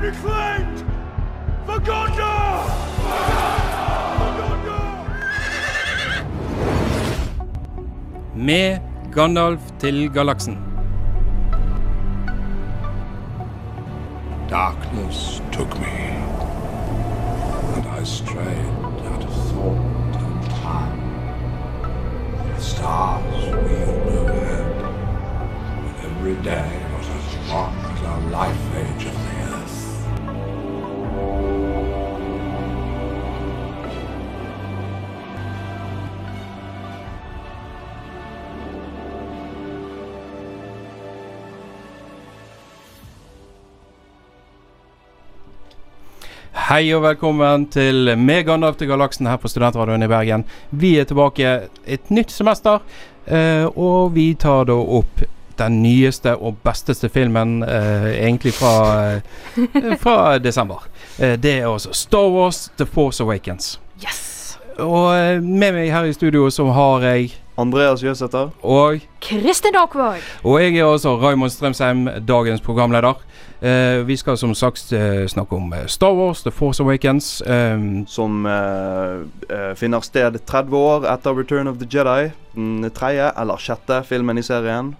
reclaimed 0.00 0.78
for 1.66 1.78
Gondor! 1.88 2.64
For 4.18 4.30
Gondor! 4.38 4.88
Med 8.34 8.78
Gandalf 9.12 9.60
til 9.80 10.10
galaksen. 10.12 10.58
Darkness 14.50 15.42
took 15.52 15.78
me, 15.78 15.96
and 17.76 17.86
I 18.00 18.04
strayed 18.04 18.74
out 19.12 19.24
of 19.24 19.34
thought 19.50 20.16
and 20.16 20.50
time. 20.62 21.00
The 22.56 22.62
stars 22.62 23.44
wheeled 23.62 24.08
overhead, 24.18 24.66
and 25.86 25.94
every 26.08 26.36
day 26.42 26.70
was 26.96 27.08
as 27.18 27.26
long 27.50 27.74
as 27.92 28.02
our 28.02 28.20
life 28.30 28.69
Hei 46.70 46.84
og 46.94 47.00
velkommen 47.02 47.64
til 47.74 48.12
meg, 48.14 48.44
Gandalf 48.46 48.76
til 48.78 48.86
galaksen 48.86 49.26
her 49.26 49.40
på 49.42 49.48
Studentradioen 49.50 50.06
i 50.06 50.08
Bergen. 50.10 50.44
Vi 50.70 50.92
er 51.00 51.08
tilbake 51.10 51.54
et 51.82 52.12
nytt 52.14 52.30
semester, 52.30 52.84
eh, 53.26 53.64
og 53.74 54.12
vi 54.14 54.28
tar 54.38 54.68
da 54.68 54.76
opp 54.78 55.24
den 55.58 55.80
nyeste 55.82 56.36
og 56.38 56.60
besteste 56.62 57.10
filmen 57.10 57.64
eh, 57.66 58.06
egentlig 58.20 58.52
fra, 58.54 59.16
eh, 59.16 59.96
fra 60.04 60.38
desember. 60.38 60.86
Det 61.18 61.56
er 61.56 61.66
altså 61.66 61.90
Star 61.90 62.30
Wars 62.30 62.68
The 62.78 62.86
Force 62.86 63.18
Awakens. 63.18 63.80
Yes! 63.98 64.54
Og 64.78 65.42
med 65.42 65.74
meg 65.74 65.90
her 65.90 66.06
i 66.06 66.14
studio 66.14 66.46
så 66.54 66.70
har 66.70 67.02
jeg 67.10 67.32
Andreas 67.60 68.02
Jøsæter. 68.02 68.50
og 68.62 69.00
Kristin 69.20 69.76
Aakvåg. 69.76 70.22
Og 70.44 70.62
jeg 70.62 70.76
er 70.78 70.84
også 70.84 71.16
Raymond 71.16 71.50
Strømsheim, 71.50 72.08
dagens 72.28 72.60
programleder. 72.60 73.14
Uh, 73.60 74.06
vi 74.08 74.16
skal 74.16 74.38
som 74.40 74.54
sagt 74.56 74.92
uh, 74.92 75.26
snakke 75.28 75.56
om 75.56 75.72
eh, 75.76 75.86
Star 75.86 76.14
Wars, 76.16 76.40
The 76.42 76.50
Force 76.50 76.82
Awakens. 76.82 77.42
Um, 77.46 78.06
Som 78.08 78.46
uh, 78.46 79.20
eh, 79.50 79.74
finner 79.76 80.00
sted 80.00 80.38
30 80.46 80.76
år 80.76 81.04
etter 81.12 81.36
Return 81.36 81.68
of 81.68 81.76
the 81.76 81.88
Jedi. 81.90 82.30
Den 82.54 82.90
tredje 82.96 83.28
eller 83.36 83.60
sjette 83.60 84.00
filmen 84.08 84.38
i 84.38 84.42
serien. 84.42 84.94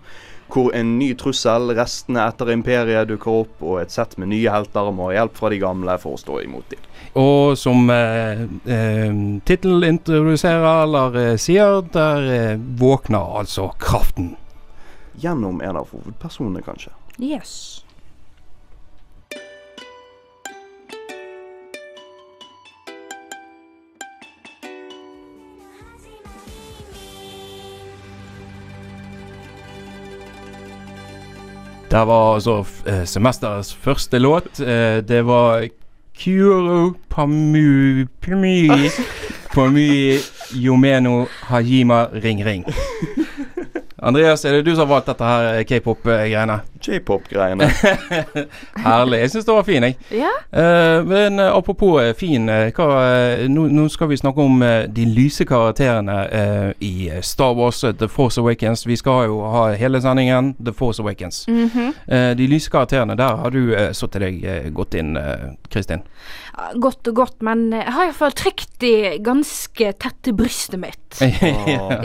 Hvor 0.53 0.75
en 0.77 0.99
ny 0.99 1.15
trussel, 1.17 1.73
restene 1.79 2.27
etter 2.29 2.53
imperiet, 2.53 3.09
dukker 3.09 3.45
opp, 3.47 3.57
og 3.63 3.81
et 3.81 3.95
sett 3.95 4.19
med 4.19 4.29
nye 4.35 4.51
helter 4.53 4.93
må 4.93 5.09
ha 5.09 5.21
hjelp 5.21 5.41
fra 5.41 5.49
de 5.53 5.61
gamle 5.63 5.97
for 6.03 6.19
å 6.19 6.21
stå 6.21 6.43
imot 6.45 6.69
dem. 6.75 6.90
Og 7.19 7.59
som 7.59 7.91
eh, 7.91 8.43
eh, 8.71 9.15
tittelen 9.45 9.85
introduserer 9.97 10.85
eller 10.85 11.17
eh, 11.19 11.37
sier, 11.41 11.83
der 11.93 12.31
eh, 12.31 12.57
våkner 12.79 13.39
altså 13.41 13.73
kraften. 13.83 14.37
Gjennom 15.19 15.61
en 15.61 15.81
av 15.83 15.91
hovedpersonene, 15.91 16.63
kanskje. 16.63 16.95
Yes. 17.19 17.85
Der 31.91 32.07
var 32.07 32.37
altså 32.37 32.61
eh, 32.87 33.03
semesterets 33.03 33.75
første 33.75 34.19
låt. 34.23 34.63
Det 35.11 35.25
var 35.27 35.67
Kuro 36.23 36.95
Pamu 37.09 38.07
Pumi 38.21 38.69
Pumi 39.55 40.21
Yomeno 40.53 41.27
Hajima 41.49 42.11
Ring 42.23 42.45
Ring. 42.45 42.65
Andreas, 44.03 44.45
er 44.45 44.53
det 44.53 44.63
du 44.63 44.71
som 44.73 44.87
har 44.87 44.95
valgt 44.95 45.11
dette 45.11 45.27
her 45.29 45.47
eh, 45.59 45.65
k-pop-greiene? 45.69 46.57
J-pop-greiene. 46.81 47.67
Herlig. 48.87 49.19
Jeg 49.21 49.33
syns 49.35 49.49
det 49.49 49.57
var 49.57 49.67
fin, 49.67 49.85
jeg. 49.85 49.97
Ja. 50.23 50.31
Uh, 50.49 51.05
men 51.05 51.37
eh, 51.39 51.53
apropos 51.53 52.01
fin, 52.17 52.49
hva, 52.49 52.89
nå, 53.53 53.67
nå 53.69 53.87
skal 53.93 54.09
vi 54.09 54.21
snakke 54.21 54.47
om 54.47 54.65
de 54.89 55.05
lyse 55.05 55.45
karakterene 55.45 56.17
i 56.81 57.11
Star 57.25 57.53
Wars 57.59 57.83
The 57.85 58.09
Force 58.09 58.41
Awakens. 58.41 58.87
Vi 58.89 58.97
skal 58.97 59.29
jo 59.29 59.41
ha 59.53 59.69
hele 59.77 60.01
sendingen 60.01 60.55
The 60.57 60.73
Force 60.77 61.03
Awakens. 61.05 61.45
Mhm. 61.49 61.93
Eh, 62.07 62.31
de 62.41 62.49
lyse 62.49 62.73
karakterene, 62.73 63.19
der 63.21 63.37
har 63.45 63.53
du 63.53 63.75
uh, 63.75 63.91
så 63.93 64.09
til 64.09 64.25
deg 64.25 64.71
godt 64.77 64.97
inn, 64.97 65.17
Kristin. 65.69 66.07
Godt 66.81 67.09
og 67.13 67.17
godt, 67.17 67.43
men 67.45 67.69
jeg 67.73 67.93
har 67.93 68.09
iallfall 68.09 68.33
trykt 68.37 68.79
de 68.81 69.19
ganske 69.25 69.93
tett 70.01 70.23
til 70.25 70.37
brystet 70.41 70.81
mitt. 70.81 71.21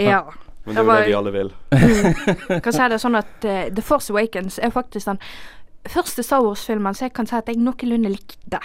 Ja. 0.06 0.26
Men 0.66 0.76
det 0.76 0.82
er 0.82 0.86
jo 0.86 0.96
det 0.96 1.10
vi 1.10 1.18
alle 1.20 1.34
vil. 1.36 1.52
Kan 2.66 2.74
si 2.74 2.88
det 2.90 3.02
sånn 3.02 3.20
at 3.20 3.46
uh, 3.46 3.68
The 3.70 3.84
Force 3.86 4.14
Awakens 4.14 4.58
er 4.58 4.74
faktisk 4.74 5.12
den 5.12 5.22
første 5.90 6.24
Star 6.26 6.42
Wars-filmen 6.42 6.98
så 6.98 7.08
jeg 7.08 7.14
kan 7.18 7.30
si 7.30 7.38
at 7.38 7.50
jeg 7.52 7.62
noenlunde 7.62 8.10
likte. 8.16 8.62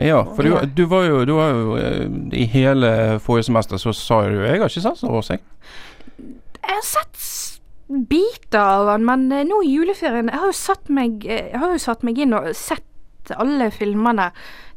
Ja, 0.00 0.24
for 0.24 0.42
du, 0.42 0.56
du 0.74 0.84
var 0.90 1.04
jo, 1.06 1.20
du 1.28 1.36
var 1.36 1.52
jo 1.54 1.76
eh, 1.78 2.08
I 2.34 2.48
hele 2.50 2.88
forrige 3.22 3.46
semester 3.46 3.78
så 3.78 3.92
sa 3.94 4.24
du 4.26 4.40
Jeg 4.42 4.58
har 4.58 4.66
ikke 4.66 4.82
sett 4.82 4.98
Star 4.98 5.12
Wars, 5.14 5.30
jeg. 5.30 5.44
Jeg 6.18 6.72
har 6.72 6.88
sett 6.88 7.20
biter 8.10 8.58
av 8.58 8.88
den, 8.90 9.04
men 9.06 9.28
eh, 9.30 9.44
nå 9.46 9.60
i 9.62 9.76
juleferien 9.76 10.32
Jeg 10.32 10.42
har 10.42 10.50
jo 10.50 10.56
satt 10.58 10.90
meg, 10.90 11.22
jeg 11.28 11.60
har 11.62 11.76
jo 11.76 11.78
satt 11.84 12.02
meg 12.06 12.18
inn 12.18 12.34
og 12.34 12.50
sett 12.58 12.82
alle 13.32 13.70
filmene, 13.74 14.30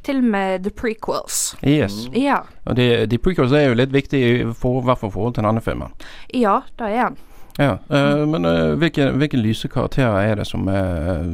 til 0.07 0.21
og 0.21 0.27
med 0.31 0.63
the 0.63 0.71
prequels. 0.71 1.55
Yes. 1.67 2.07
Ja. 2.15 2.39
Og 2.65 2.77
de, 2.77 3.05
de 3.09 3.17
prequels 3.19 3.51
er 3.51 3.67
jo 3.67 3.77
litt 3.79 3.93
viktige, 3.93 4.53
for, 4.55 4.81
i 4.81 4.87
hvert 4.87 5.01
fall 5.01 5.11
i 5.11 5.15
forhold 5.17 5.35
til 5.35 5.47
denne 5.47 5.63
filmen. 5.63 5.95
Ja, 6.33 6.61
det 6.79 6.91
er 6.93 7.09
den. 7.09 7.17
Ja, 7.57 7.73
uh, 7.89 8.23
men 8.29 8.45
uh, 8.45 8.77
hvilke, 8.77 9.09
hvilke 9.17 9.39
lyse 9.41 9.67
karakterer 9.67 10.19
er 10.21 10.35
det 10.39 10.45
som, 10.47 10.67
uh, 10.69 11.25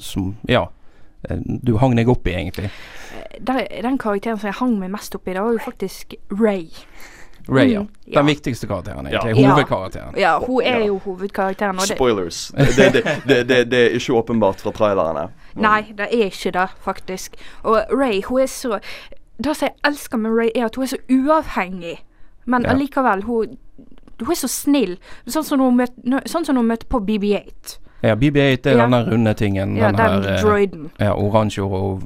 som 0.00 0.32
Ja, 0.48 0.66
du 1.44 1.76
hang 1.76 1.96
deg 1.98 2.08
opp 2.08 2.26
i, 2.28 2.32
egentlig? 2.38 2.70
Den, 3.38 3.60
den 3.82 3.98
karakteren 3.98 4.38
som 4.40 4.48
jeg 4.48 4.60
hang 4.60 4.78
meg 4.80 4.94
mest 4.94 5.14
opp 5.18 5.28
i, 5.28 5.34
det 5.34 5.42
var 5.42 5.52
jo 5.52 5.62
faktisk 5.64 6.16
Ray. 6.32 6.70
Ray, 7.48 7.72
ja. 7.72 7.80
Mm, 7.80 7.88
ja. 8.06 8.18
Den 8.20 8.26
viktigste 8.26 8.66
karakteren, 8.66 9.06
egentlig. 9.06 9.36
Ja. 9.42 9.50
Hovedkarakteren. 9.52 10.14
Ja, 10.18 10.38
hun 10.38 10.62
er 10.62 10.84
jo 10.86 10.98
hovedkarakteren. 11.04 11.76
Og 11.76 11.86
det, 11.88 11.96
Spoilers. 11.96 12.52
Det, 12.76 12.92
det, 12.92 13.04
det, 13.28 13.48
det, 13.48 13.70
det 13.70 13.80
er 13.86 13.94
ikke 13.98 14.12
åpenbart 14.18 14.60
fra 14.60 14.70
trailerne. 14.72 15.28
nei, 15.54 15.82
det 15.96 16.08
er 16.12 16.26
ikke 16.30 16.50
det, 16.52 16.68
faktisk. 16.84 17.36
Og 17.62 17.80
Ray, 17.92 18.22
hun 18.28 18.40
er 18.40 18.46
så 18.46 18.78
Det 19.38 19.56
som 19.56 19.66
jeg 19.68 19.74
elsker 19.84 20.16
med 20.18 20.30
Ray, 20.30 20.50
er 20.54 20.64
at 20.64 20.74
hun 20.76 20.82
er 20.84 20.88
så 20.88 20.96
uavhengig. 21.12 21.98
Men 22.46 22.62
Ja. 22.62 22.70
allikevel, 22.70 23.22
hun, 23.22 23.56
hun 24.20 24.30
er 24.30 24.34
så 24.40 24.48
snill. 24.48 24.96
Sånn 25.28 25.44
som 25.44 25.60
hun 25.60 25.76
møtte, 25.76 26.22
sånn 26.26 26.44
som 26.46 26.56
hun 26.56 26.66
møtte 26.66 26.86
på 26.88 27.00
BB8. 27.04 27.78
Ja, 28.02 28.14
BB8 28.14 28.66
er 28.70 28.76
Ja. 28.76 28.82
denne 28.86 29.02
runde 29.10 29.34
tingen. 29.34 29.76
Ja, 29.76 29.86
den 29.92 29.96
den 29.96 30.22
her 30.24 30.34
eh, 30.36 30.40
droiden. 30.42 30.90
ja, 31.00 31.12
oransje 31.14 31.62
og 31.62 32.02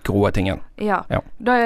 mm, 0.00 0.06
grå 0.06 0.30
tingen. 0.30 0.60
Ja. 0.80 1.02
Ja. 1.10 1.20
Da 1.38 1.56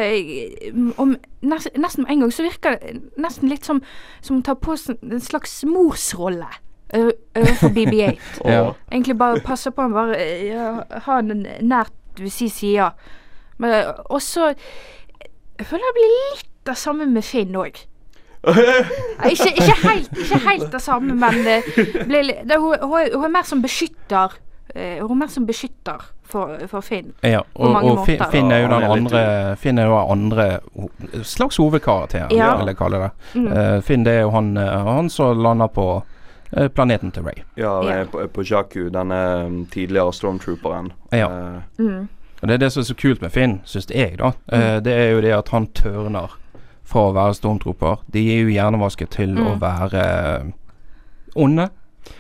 om, 0.97 1.17
nesten, 1.43 1.81
nesten 1.83 2.05
med 2.05 2.13
en 2.13 2.21
gang 2.25 2.33
så 2.33 2.43
virker 2.43 2.77
det 2.81 3.01
nesten 3.17 3.49
litt 3.49 3.65
som 3.65 3.83
som 4.21 4.37
hun 4.37 4.43
tar 4.43 4.55
på 4.55 4.77
seg 4.77 4.99
en 5.03 5.21
slags 5.21 5.63
morsrolle 5.65 6.49
overfor 6.95 7.69
BB8. 7.77 8.19
Ja. 8.45 8.75
Egentlig 8.93 9.17
bare 9.19 9.41
passe 9.41 9.71
på 9.71 9.83
han, 9.83 9.93
bare 9.93 10.19
ja, 10.47 10.69
ha 11.07 11.21
den 11.23 11.47
nært 11.63 11.93
ved 12.19 12.31
si 12.31 12.49
side. 12.49 12.91
Men 13.59 13.93
også 14.11 14.55
Jeg 15.59 15.67
føler 15.67 15.85
det 15.87 15.95
blir 15.99 16.15
litt 16.15 16.49
det 16.67 16.77
samme 16.79 17.07
med 17.07 17.23
Finn 17.23 17.55
òg. 17.57 17.77
Ikke, 19.31 19.51
ikke, 19.57 19.75
helt, 19.89 20.19
ikke 20.19 20.39
helt 20.49 20.73
det 20.73 20.81
samme, 20.83 21.15
men 21.17 21.39
det 21.47 21.63
blir, 22.05 22.33
det, 22.45 22.59
hun, 22.61 22.75
hun, 22.83 22.99
er, 23.01 23.15
hun 23.15 23.25
er 23.25 23.33
mer 23.33 23.47
som 23.49 23.63
beskytter. 23.63 24.35
eh, 24.75 24.99
hun 25.01 25.11
er 25.15 25.21
mer 25.23 25.31
som 25.33 25.47
beskytter 25.47 26.03
for, 26.25 26.59
for 26.69 26.81
Finn. 26.81 27.13
Ja, 27.23 27.43
og, 27.55 27.73
mange 27.73 27.91
og 27.91 27.97
måter. 27.99 28.25
Finn 28.33 28.51
er 28.53 28.63
jo 28.65 28.69
den 28.73 28.83
andre 28.91 29.57
Finn 29.61 29.79
er 29.79 29.87
jo 29.87 29.99
andre 30.11 30.47
slags 31.23 31.57
hovedkarakter, 31.57 32.27
Ja. 32.33 32.57
vil 32.59 32.67
jeg 32.73 32.77
kalle 32.77 32.99
det. 33.05 33.11
Mm. 33.35 33.47
Uh, 33.53 33.81
Finn 33.83 34.05
det 34.05 34.13
er 34.17 34.21
jo 34.25 34.31
han, 34.35 34.57
eh, 34.57 34.85
han 34.89 35.09
som 35.11 35.39
lander 35.39 35.67
på 35.69 35.87
eh, 36.57 36.69
planeten 36.69 37.13
til 37.13 37.23
Ray. 37.23 37.43
Ja, 37.57 37.75
Ja. 37.85 38.05
På, 38.05 38.27
på 38.29 38.43
Jakku, 38.43 38.89
denne 38.91 39.21
mm, 39.49 39.67
tidligere 39.71 40.13
stormtrooperen. 40.13 40.93
Ja. 41.13 41.29
Mm. 41.79 42.09
Og 42.43 42.49
Det 42.49 42.55
er 42.55 42.59
det 42.59 42.73
som 42.73 42.81
er 42.81 42.85
så 42.85 42.95
kult 42.95 43.23
med 43.23 43.33
Finn, 43.33 43.61
syns 43.65 43.87
jeg, 43.91 44.19
da. 44.19 44.33
Eh, 44.53 44.81
det 44.81 44.93
er 44.93 45.11
jo 45.15 45.21
det 45.21 45.33
at 45.33 45.49
han 45.49 45.67
tørner 45.67 46.31
fra 46.85 47.01
å 47.09 47.15
være 47.17 47.35
stormtrooper. 47.39 48.03
De 48.13 48.21
er 48.35 48.43
jo 48.43 48.49
hjernevasket 48.53 49.11
til 49.11 49.39
å 49.39 49.55
Mm. 49.55 49.61
være 49.61 50.03
eh, 50.05 50.45
onde. 51.37 51.69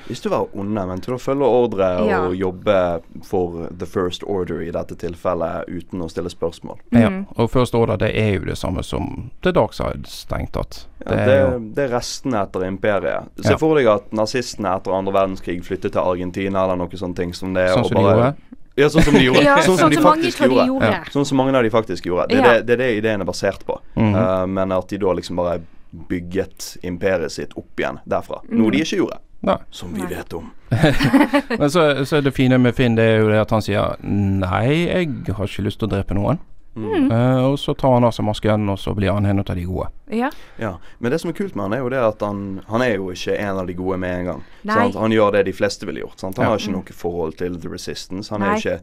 Ikke 0.08 0.22
du 0.22 0.28
var 0.30 0.46
onde, 0.54 0.86
men 0.86 1.00
til 1.00 1.14
å 1.14 1.18
følge 1.18 1.44
ordre 1.48 2.06
Ja. 2.08 2.20
og 2.26 2.34
jobbe 2.36 3.02
for 3.24 3.68
the 3.78 3.86
first 3.86 4.22
order 4.24 4.60
i 4.62 4.70
dette 4.70 4.94
tilfellet, 4.96 5.64
uten 5.68 6.00
å 6.04 6.08
stille 6.10 6.28
spørsmål. 6.32 6.78
Ja. 6.92 7.08
Mm. 7.08 7.26
Og 7.36 7.50
First 7.50 7.74
Order 7.74 7.96
det 7.96 8.10
er 8.16 8.34
jo 8.38 8.44
det 8.44 8.56
samme 8.58 8.82
som 8.84 9.30
The 9.42 9.52
Dark 9.52 9.72
Side, 9.72 10.04
strengt 10.06 10.52
tatt. 10.52 10.86
Ja, 11.04 11.10
Det 11.10 11.26
det, 11.26 11.38
er 11.38 11.58
det 11.74 11.84
er 11.90 11.96
restene 11.98 12.42
etter 12.46 12.60
imperiet. 12.68 13.28
Se 13.42 13.50
Ja. 13.52 13.56
for 13.56 13.74
deg 13.76 13.86
at 13.86 14.10
nazistene 14.12 14.74
etter 14.76 14.92
andre 14.92 15.12
verdenskrig 15.12 15.62
flyttet 15.64 15.92
til 15.92 16.00
Argentina 16.00 16.64
eller 16.64 16.76
noe 16.76 16.88
sånne 16.88 17.16
ting 17.16 17.32
som 17.32 17.52
det. 17.54 17.68
sånn 17.70 17.80
og 17.84 17.86
som 17.88 17.96
de 17.96 18.02
gjorde. 18.02 18.34
Ja, 18.76 18.86
sånn 18.88 19.02
som 19.04 19.14
de 19.14 19.20
gjorde. 19.20 19.42
Ja, 19.44 19.56
sånn 19.62 19.78
som 19.78 19.90
de 19.90 19.96
mange 19.96 20.22
faktisk 20.22 20.38
de 20.38 20.48
gjorde. 20.48 20.66
gjorde. 20.66 20.90
Ja. 20.90 21.04
Sånn 21.12 21.24
som 21.26 21.36
mange 21.38 21.54
av 21.56 21.62
de 21.62 21.70
faktisk 21.70 22.02
gjorde. 22.06 22.28
Det 22.28 22.38
er, 22.38 22.42
Ja. 22.42 22.52
det, 22.60 22.66
det, 22.66 22.72
er 22.72 22.76
det 22.76 22.96
ideen 23.04 23.20
er 23.20 23.24
basert 23.24 23.64
på. 23.64 23.78
Mhm. 23.96 24.14
uh, 24.14 24.46
men 24.46 24.72
at 24.72 24.88
de 24.88 24.98
da 24.98 25.06
liksom 25.14 25.36
bare 25.36 25.60
bygget 26.08 26.76
imperiet 26.82 27.30
sitt 27.32 27.52
opp 27.56 27.76
igjen 27.78 28.00
derfra. 28.08 28.40
Noe 28.50 28.70
de 28.70 28.78
ikke 28.82 28.98
gjorde. 28.98 29.18
Nei. 29.44 29.58
Som 29.70 29.92
vi 29.94 30.00
Nei. 30.02 30.08
vet 30.14 30.32
om. 30.32 30.50
Men 31.60 31.70
så, 31.70 31.82
så 32.08 32.16
er 32.18 32.24
det 32.26 32.32
fine 32.34 32.58
med 32.58 32.74
Finn 32.74 32.96
det 32.98 33.04
er 33.04 33.20
jo 33.22 33.28
det 33.30 33.38
at 33.42 33.52
han 33.54 33.62
sier 33.62 33.96
Nei, 34.02 34.66
jeg 34.88 35.34
har 35.36 35.46
ikke 35.50 35.66
lyst 35.66 35.78
til 35.82 35.88
å 35.90 35.94
drepe 35.94 36.16
noen. 36.16 36.40
Mm. 36.74 37.06
Uh, 37.06 37.44
og 37.52 37.58
så 37.62 37.70
tar 37.78 37.92
han 37.94 38.04
av 38.08 38.10
seg 38.16 38.26
masken, 38.26 38.64
og 38.72 38.80
så 38.82 38.90
blir 38.98 39.12
han 39.14 39.28
en 39.30 39.44
av 39.44 39.46
de 39.46 39.62
gode. 39.62 39.86
Ja. 40.10 40.30
Ja, 40.58 40.72
Men 40.98 41.12
det 41.14 41.20
som 41.22 41.30
er 41.30 41.36
kult 41.38 41.54
med 41.54 41.68
han, 41.68 41.76
er 41.76 41.84
jo 41.84 41.92
det 41.92 42.00
at 42.02 42.20
han 42.26 42.40
Han 42.66 42.82
er 42.82 42.96
jo 42.96 43.12
ikke 43.14 43.36
en 43.38 43.60
av 43.62 43.66
de 43.70 43.76
gode 43.78 43.98
med 44.02 44.18
en 44.18 44.26
gang. 44.32 44.42
Sant? 44.66 44.98
Han 44.98 45.14
gjør 45.14 45.36
det 45.36 45.44
de 45.46 45.54
fleste 45.54 45.86
ville 45.86 46.02
gjort. 46.02 46.18
Sant? 46.18 46.36
Han 46.36 46.48
Ja. 46.48 46.50
har 46.50 46.58
ikke 46.58 46.74
noe 46.74 46.98
forhold 47.04 47.38
til 47.38 47.60
The 47.60 47.70
Resistance. 47.70 48.32
Han 48.34 48.42
er 48.42 48.56
ikke 48.58 48.80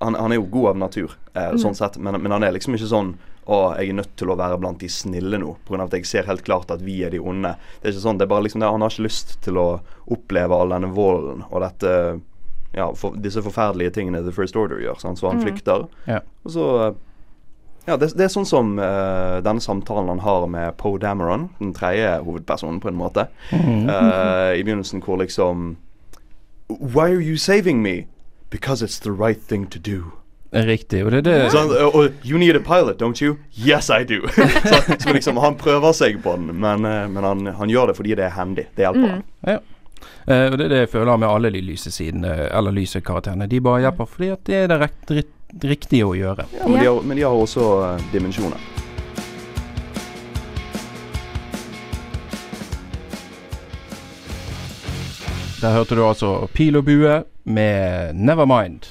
han, 0.00 0.14
han 0.14 0.32
er 0.32 0.38
jo 0.40 0.46
god 0.50 0.68
av 0.70 0.78
natur, 0.78 1.12
eh, 1.34 1.52
sånn 1.60 1.74
sett, 1.76 1.98
men, 1.98 2.16
men 2.22 2.32
han 2.32 2.42
er 2.42 2.54
liksom 2.56 2.74
ikke 2.74 2.88
sånn 2.90 3.12
å, 3.44 3.74
jeg 3.74 3.90
er 3.90 3.96
nødt 3.98 4.12
til 4.18 4.30
å 4.30 4.36
være 4.38 4.58
blant 4.62 4.78
de 4.78 4.88
snille 4.92 5.38
nå, 5.42 5.56
pga. 5.66 5.82
at 5.82 5.94
jeg 5.96 6.06
ser 6.06 6.28
helt 6.30 6.44
klart 6.46 6.70
at 6.70 6.82
vi 6.84 7.00
er 7.02 7.10
de 7.10 7.18
onde. 7.18 7.56
Det 7.80 7.88
er 7.88 7.94
ikke 7.96 8.04
sånn, 8.04 8.20
det 8.20 8.28
er 8.28 8.34
bare 8.34 8.46
liksom 8.46 8.62
det, 8.62 8.68
Han 8.70 8.84
har 8.84 8.94
ikke 8.94 9.08
lyst 9.08 9.32
til 9.42 9.58
å 9.58 9.68
oppleve 10.14 10.58
all 10.58 10.74
denne 10.74 10.92
volden 10.94 11.42
og 11.48 11.64
dette 11.64 11.94
Ja, 12.72 12.86
for, 12.96 13.18
disse 13.20 13.42
forferdelige 13.44 13.96
tingene 13.98 14.22
The 14.22 14.32
First 14.32 14.56
Order 14.56 14.78
gjør, 14.80 15.00
sant? 15.02 15.18
så 15.18 15.28
han 15.28 15.42
flykter. 15.42 15.88
Yeah. 16.06 16.22
Og 16.46 16.54
så 16.54 16.68
eh, 16.86 16.94
Ja, 17.90 17.98
det, 17.98 18.12
det 18.14 18.28
er 18.28 18.32
sånn 18.32 18.46
som 18.46 18.76
uh, 18.78 19.42
denne 19.42 19.60
samtalen 19.60 20.08
han 20.08 20.22
har 20.22 20.46
med 20.46 20.78
Poe 20.78 21.02
Dameron, 21.02 21.50
den 21.58 21.74
tredje 21.74 22.14
hovedpersonen, 22.22 22.78
på 22.80 22.92
en 22.92 23.00
måte. 23.00 23.26
Uh, 23.50 24.54
I 24.54 24.62
begynnelsen 24.62 25.02
hvor 25.02 25.18
liksom 25.18 25.74
Why 26.70 27.10
are 27.10 27.20
you 27.20 27.36
saving 27.36 27.82
me? 27.82 28.06
Because 28.48 28.80
it's 28.80 29.02
the 29.02 29.10
right 29.10 29.42
thing 29.42 29.66
to 29.66 29.78
do. 29.82 30.21
Riktig. 30.52 31.04
Og 31.04 31.10
det 31.10 31.22
er 31.22 31.24
det 31.24 31.52
Sånn, 31.54 31.70
og, 31.72 32.18
You 32.28 32.36
need 32.36 32.56
a 32.56 32.60
pilot, 32.60 32.98
don't 33.00 33.22
you? 33.24 33.38
Yes, 33.56 33.88
I 33.88 34.04
do. 34.04 34.20
så, 34.68 34.82
så 35.00 35.14
liksom, 35.16 35.40
Han 35.40 35.56
prøver 35.56 35.94
seg 35.96 36.18
på 36.22 36.34
den, 36.36 36.52
men, 36.60 36.84
eh, 36.84 37.06
men 37.08 37.24
han, 37.24 37.46
han 37.56 37.72
gjør 37.72 37.88
det 37.88 37.96
fordi 37.96 38.18
det 38.20 38.26
er 38.28 38.34
handy. 38.36 38.66
Det 38.76 38.84
hjelper 38.84 39.14
han. 39.14 39.22
Ja. 39.48 39.60
Uh, 40.22 40.52
og 40.52 40.58
det 40.58 40.66
er 40.66 40.70
det 40.70 40.80
jeg 40.84 40.90
føler 40.92 41.16
med 41.18 41.28
alle 41.30 41.50
de 41.54 41.62
lyse 41.64 41.90
sidene, 41.90 42.34
eller 42.50 42.74
lyse 42.74 43.00
karakterene. 43.00 43.48
De 43.50 43.62
bare 43.64 43.86
hjelper 43.86 44.10
fordi 44.12 44.28
at 44.34 44.44
det 44.46 44.60
er 44.60 44.68
det 44.70 44.78
rett, 44.82 45.16
rett, 45.16 45.66
riktige 45.72 46.06
å 46.06 46.14
gjøre. 46.18 46.46
Ja, 46.58 46.68
men, 46.68 46.78
de 46.78 46.86
har, 46.90 47.00
men 47.00 47.18
de 47.18 47.24
har 47.26 47.42
også 47.48 47.72
uh, 47.96 48.06
dimensjoner. 48.12 48.60
Der 55.62 55.78
hørte 55.78 55.94
du 55.94 56.02
altså 56.04 56.48
Pil 56.52 56.76
og 56.76 56.84
bue 56.90 57.22
med 57.44 58.18
Nevermind. 58.18 58.90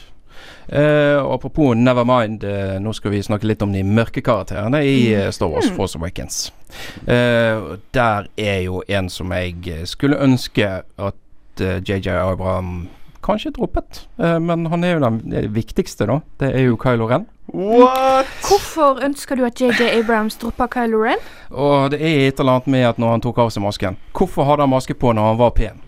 Eh, 0.71 1.17
og 1.19 1.33
apropos 1.33 1.75
Nevermind, 1.75 2.43
eh, 2.47 2.77
nå 2.79 2.93
skal 2.95 3.11
vi 3.11 3.23
snakke 3.23 3.49
litt 3.49 3.61
om 3.61 3.73
de 3.75 3.83
mørke 3.83 4.23
karakterene 4.23 4.79
i 4.87 5.11
eh, 5.13 5.27
Star 5.35 5.51
Wars 5.51 5.67
Force 5.75 5.99
Awakens. 5.99 6.53
Eh, 7.03 7.75
der 7.91 8.29
er 8.39 8.61
jo 8.63 8.79
en 8.87 9.09
som 9.11 9.33
jeg 9.35 9.83
skulle 9.89 10.21
ønske 10.23 10.69
at 10.95 11.19
JJ 11.59 12.15
Abraham 12.15 12.87
kanskje 13.21 13.51
droppet. 13.53 14.05
Men 14.17 14.65
han 14.71 14.83
er 14.83 14.95
jo 14.95 15.01
den 15.03 15.19
viktigste, 15.53 16.07
da. 16.09 16.21
Det 16.39 16.47
er 16.55 16.63
jo 16.71 16.79
Kylo 16.79 17.05
Ren. 17.11 17.27
What?! 17.53 18.31
Hvorfor 18.47 19.03
ønsker 19.03 19.35
du 19.35 19.43
at 19.45 19.59
JJ 19.61 19.91
Abrams 19.99 20.39
dropper 20.39 20.71
Kylo 20.71 21.03
Ren? 21.03 21.21
Og 21.51 21.91
det 21.91 21.99
er 21.99 22.29
et 22.29 22.39
eller 22.39 22.61
annet 22.61 22.71
med 22.71 22.87
at 22.87 22.97
når 22.97 23.17
han 23.17 23.23
tok 23.27 23.43
av 23.43 23.51
seg 23.51 23.65
masken 23.65 23.97
Hvorfor 24.15 24.47
hadde 24.47 24.63
han 24.63 24.71
maske 24.71 24.95
på 24.95 25.11
når 25.13 25.33
han 25.33 25.41
var 25.41 25.51
pen? 25.57 25.81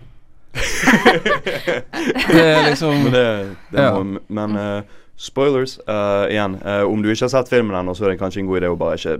det 2.34 2.44
er 2.44 2.70
liksom 2.70 3.04
Men, 3.04 3.12
det, 3.14 3.24
det 3.72 3.82
Ja. 3.84 3.94
må, 4.04 4.20
men 4.28 4.58
uh, 4.58 4.82
spoilers 5.18 5.78
uh, 5.88 6.26
igjen. 6.32 6.58
Uh, 6.66 6.84
om 6.90 7.02
du 7.04 7.10
ikke 7.12 7.26
har 7.28 7.34
sett 7.38 7.50
filmen 7.52 7.76
ennå, 7.80 7.96
så 7.96 8.06
er 8.08 8.14
det 8.14 8.20
kanskje 8.22 8.44
en 8.44 8.50
god 8.52 8.62
idé 8.62 8.70
å 8.72 8.78
bare 8.80 8.98
ikke 9.00 9.18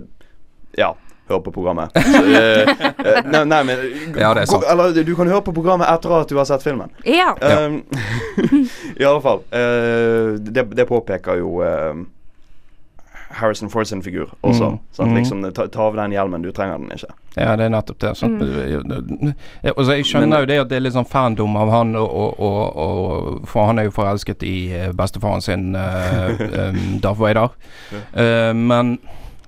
Ja, 0.78 0.92
høre 1.30 1.40
på 1.46 1.52
programmet. 1.54 1.94
Så, 1.94 2.20
uh, 2.20 2.72
uh, 2.98 3.20
nei, 3.32 3.44
nei, 3.48 3.62
men 3.68 3.84
Ja, 4.18 4.32
det 4.36 4.44
er 4.44 4.50
sant. 4.50 4.66
Eller 4.70 4.96
du 5.06 5.14
kan 5.16 5.30
høre 5.30 5.44
på 5.46 5.54
programmet 5.56 5.88
etter 5.88 6.12
at 6.18 6.28
du 6.28 6.36
har 6.40 6.48
sett 6.50 6.64
filmen. 6.66 6.90
Ja. 7.08 7.32
Um, 7.40 7.80
I 9.00 9.04
alle 9.06 9.22
fall. 9.24 9.44
Uh, 9.54 10.34
det, 10.44 10.66
det 10.76 10.88
påpeker 10.90 11.40
jo 11.40 11.62
Harrison 13.34 13.70
Ford 13.70 13.86
sin 13.86 14.02
figur 14.02 14.30
også. 14.42 14.70
Mm, 14.70 14.78
Sant? 14.92 15.10
mm. 15.10 15.16
Liksom, 15.16 15.44
ta, 15.54 15.66
ta 15.66 15.82
av 15.88 15.96
den 15.96 16.12
hjelmen, 16.12 16.42
du 16.42 16.52
trenger 16.52 16.78
den 16.78 16.92
ikke. 16.94 17.10
Ja, 17.36 17.56
det 17.58 17.66
er 17.66 17.72
nettopp 17.74 17.98
det. 18.00 18.12
Sant? 18.16 18.42
Mm. 18.42 19.32
altså, 19.62 19.96
jeg 19.96 20.06
skjønner 20.06 20.28
Men- 20.28 20.40
jo 20.40 20.46
det 20.52 20.60
at 20.60 20.70
det 20.70 20.76
er 20.78 20.84
litt 20.86 20.94
sånn 20.94 21.08
fandom 21.10 21.56
av 21.58 21.72
han, 21.74 21.96
og, 21.96 22.08
og, 22.14 22.40
og, 22.40 22.78
og 22.84 23.48
For 23.50 23.66
han 23.66 23.78
er 23.78 23.88
jo 23.88 23.96
forelsket 23.96 24.42
i 24.46 24.56
eh, 24.74 24.92
bestefaren 24.96 25.42
sin, 25.44 25.74
uh, 25.74 26.30
um, 26.68 26.98
Darth 27.02 27.20
Vader. 27.20 27.52
Uh, 28.14 28.52
men 28.54 28.98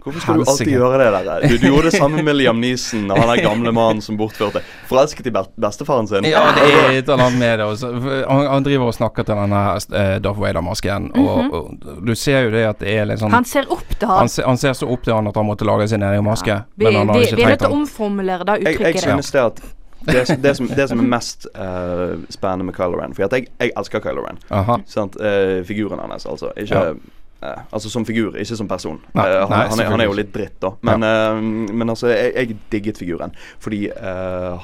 Hvorfor 0.06 0.20
skal 0.23 0.38
du 0.38 0.44
alltid 0.47 0.69
gjøre 0.70 0.99
det 1.00 1.20
der? 1.26 1.44
Du, 1.49 1.56
du 1.58 1.64
gjorde 1.67 1.91
det 1.91 1.99
samme 1.99 2.23
med 2.23 2.37
Liam 2.38 2.61
Neeson, 2.62 3.08
han 3.11 3.26
der 3.26 3.41
gamle 3.43 3.73
mannen 3.75 4.03
som 4.05 4.14
bortførte. 4.17 4.61
Forelsket 4.87 5.26
i 5.26 5.32
bestefaren 5.35 6.06
sin. 6.06 6.29
Ja, 6.31 6.44
det 6.55 6.67
er 6.69 6.93
et 6.93 7.08
eller 7.11 7.25
annet 7.25 7.38
med 7.41 7.58
det. 7.58 7.67
Også. 7.67 7.91
Han, 8.29 8.44
han 8.47 8.67
driver 8.69 8.93
og 8.93 8.94
snakker 8.94 9.26
til 9.26 9.35
denne 9.35 9.62
uh, 9.75 10.12
Darth 10.23 10.38
Vader-masken, 10.44 11.11
og, 11.19 11.56
og 11.58 11.88
du 12.06 12.14
ser 12.14 12.47
jo 12.47 12.53
det 12.55 12.62
at 12.69 12.79
det 12.85 12.94
er 12.94 13.11
litt 13.11 13.25
sånn 13.25 13.35
Han 13.35 13.49
ser 13.50 13.67
opp 13.67 13.97
til 13.97 14.06
han, 14.06 14.23
han. 14.23 14.31
ser, 14.31 14.47
han 14.47 14.62
ser 14.62 14.79
så 14.79 14.87
opp 14.94 15.03
til 15.03 15.17
han 15.17 15.26
at 15.32 15.43
han 15.43 15.50
måtte 15.50 15.67
lage 15.67 15.91
sin 15.91 16.06
egen 16.06 16.23
maske. 16.29 16.61
Vi, 16.76 16.87
men 16.87 17.00
han 17.00 17.11
har 17.11 17.19
vi 17.19 17.26
ikke 17.32 17.43
er 17.43 17.56
nødt 17.56 17.64
til 17.67 17.75
å 17.75 17.81
omformulere 17.81 18.47
da 18.47 18.58
det 18.62 18.76
jeg, 18.76 18.87
jeg 18.94 19.03
synes 19.08 19.35
det 19.35 19.43
at 19.43 19.61
det, 20.06 20.37
det, 20.38 20.55
som, 20.55 20.69
det 20.70 20.88
som 20.88 21.00
er 21.03 21.11
mest 21.11 21.49
uh, 21.58 22.14
spennende 22.31 22.69
med 22.69 22.76
Kylo 22.76 23.00
Ren 23.00 23.14
For 23.17 23.26
at 23.26 23.35
jeg, 23.35 23.49
jeg 23.58 23.73
elsker 23.75 24.05
Kylo 24.05 24.23
Ren. 24.23 24.38
Eh, 24.55 25.64
figuren 25.67 25.99
hans, 25.99 26.26
altså. 26.31 26.53
Ikke 26.55 26.82
Ja. 26.93 26.94
Eh, 27.46 27.62
Altså 27.72 27.90
som 27.93 28.06
figur, 28.08 28.37
ikke 28.37 28.56
som 28.58 28.69
person. 28.69 29.00
Nei, 29.14 29.26
Eh, 29.26 29.40
han, 29.40 29.50
nei, 29.50 29.62
han, 29.70 29.81
er, 29.81 29.90
han 29.93 30.00
er 30.04 30.10
jo 30.10 30.19
litt 30.19 30.32
dritt, 30.34 30.56
da. 30.62 30.72
Men, 30.87 31.02
eh, 31.06 31.40
men 31.72 31.88
altså, 31.94 32.10
jeg, 32.12 32.32
jeg 32.37 32.58
digget 32.72 32.98
figuren. 32.98 33.34
Fordi 33.62 33.84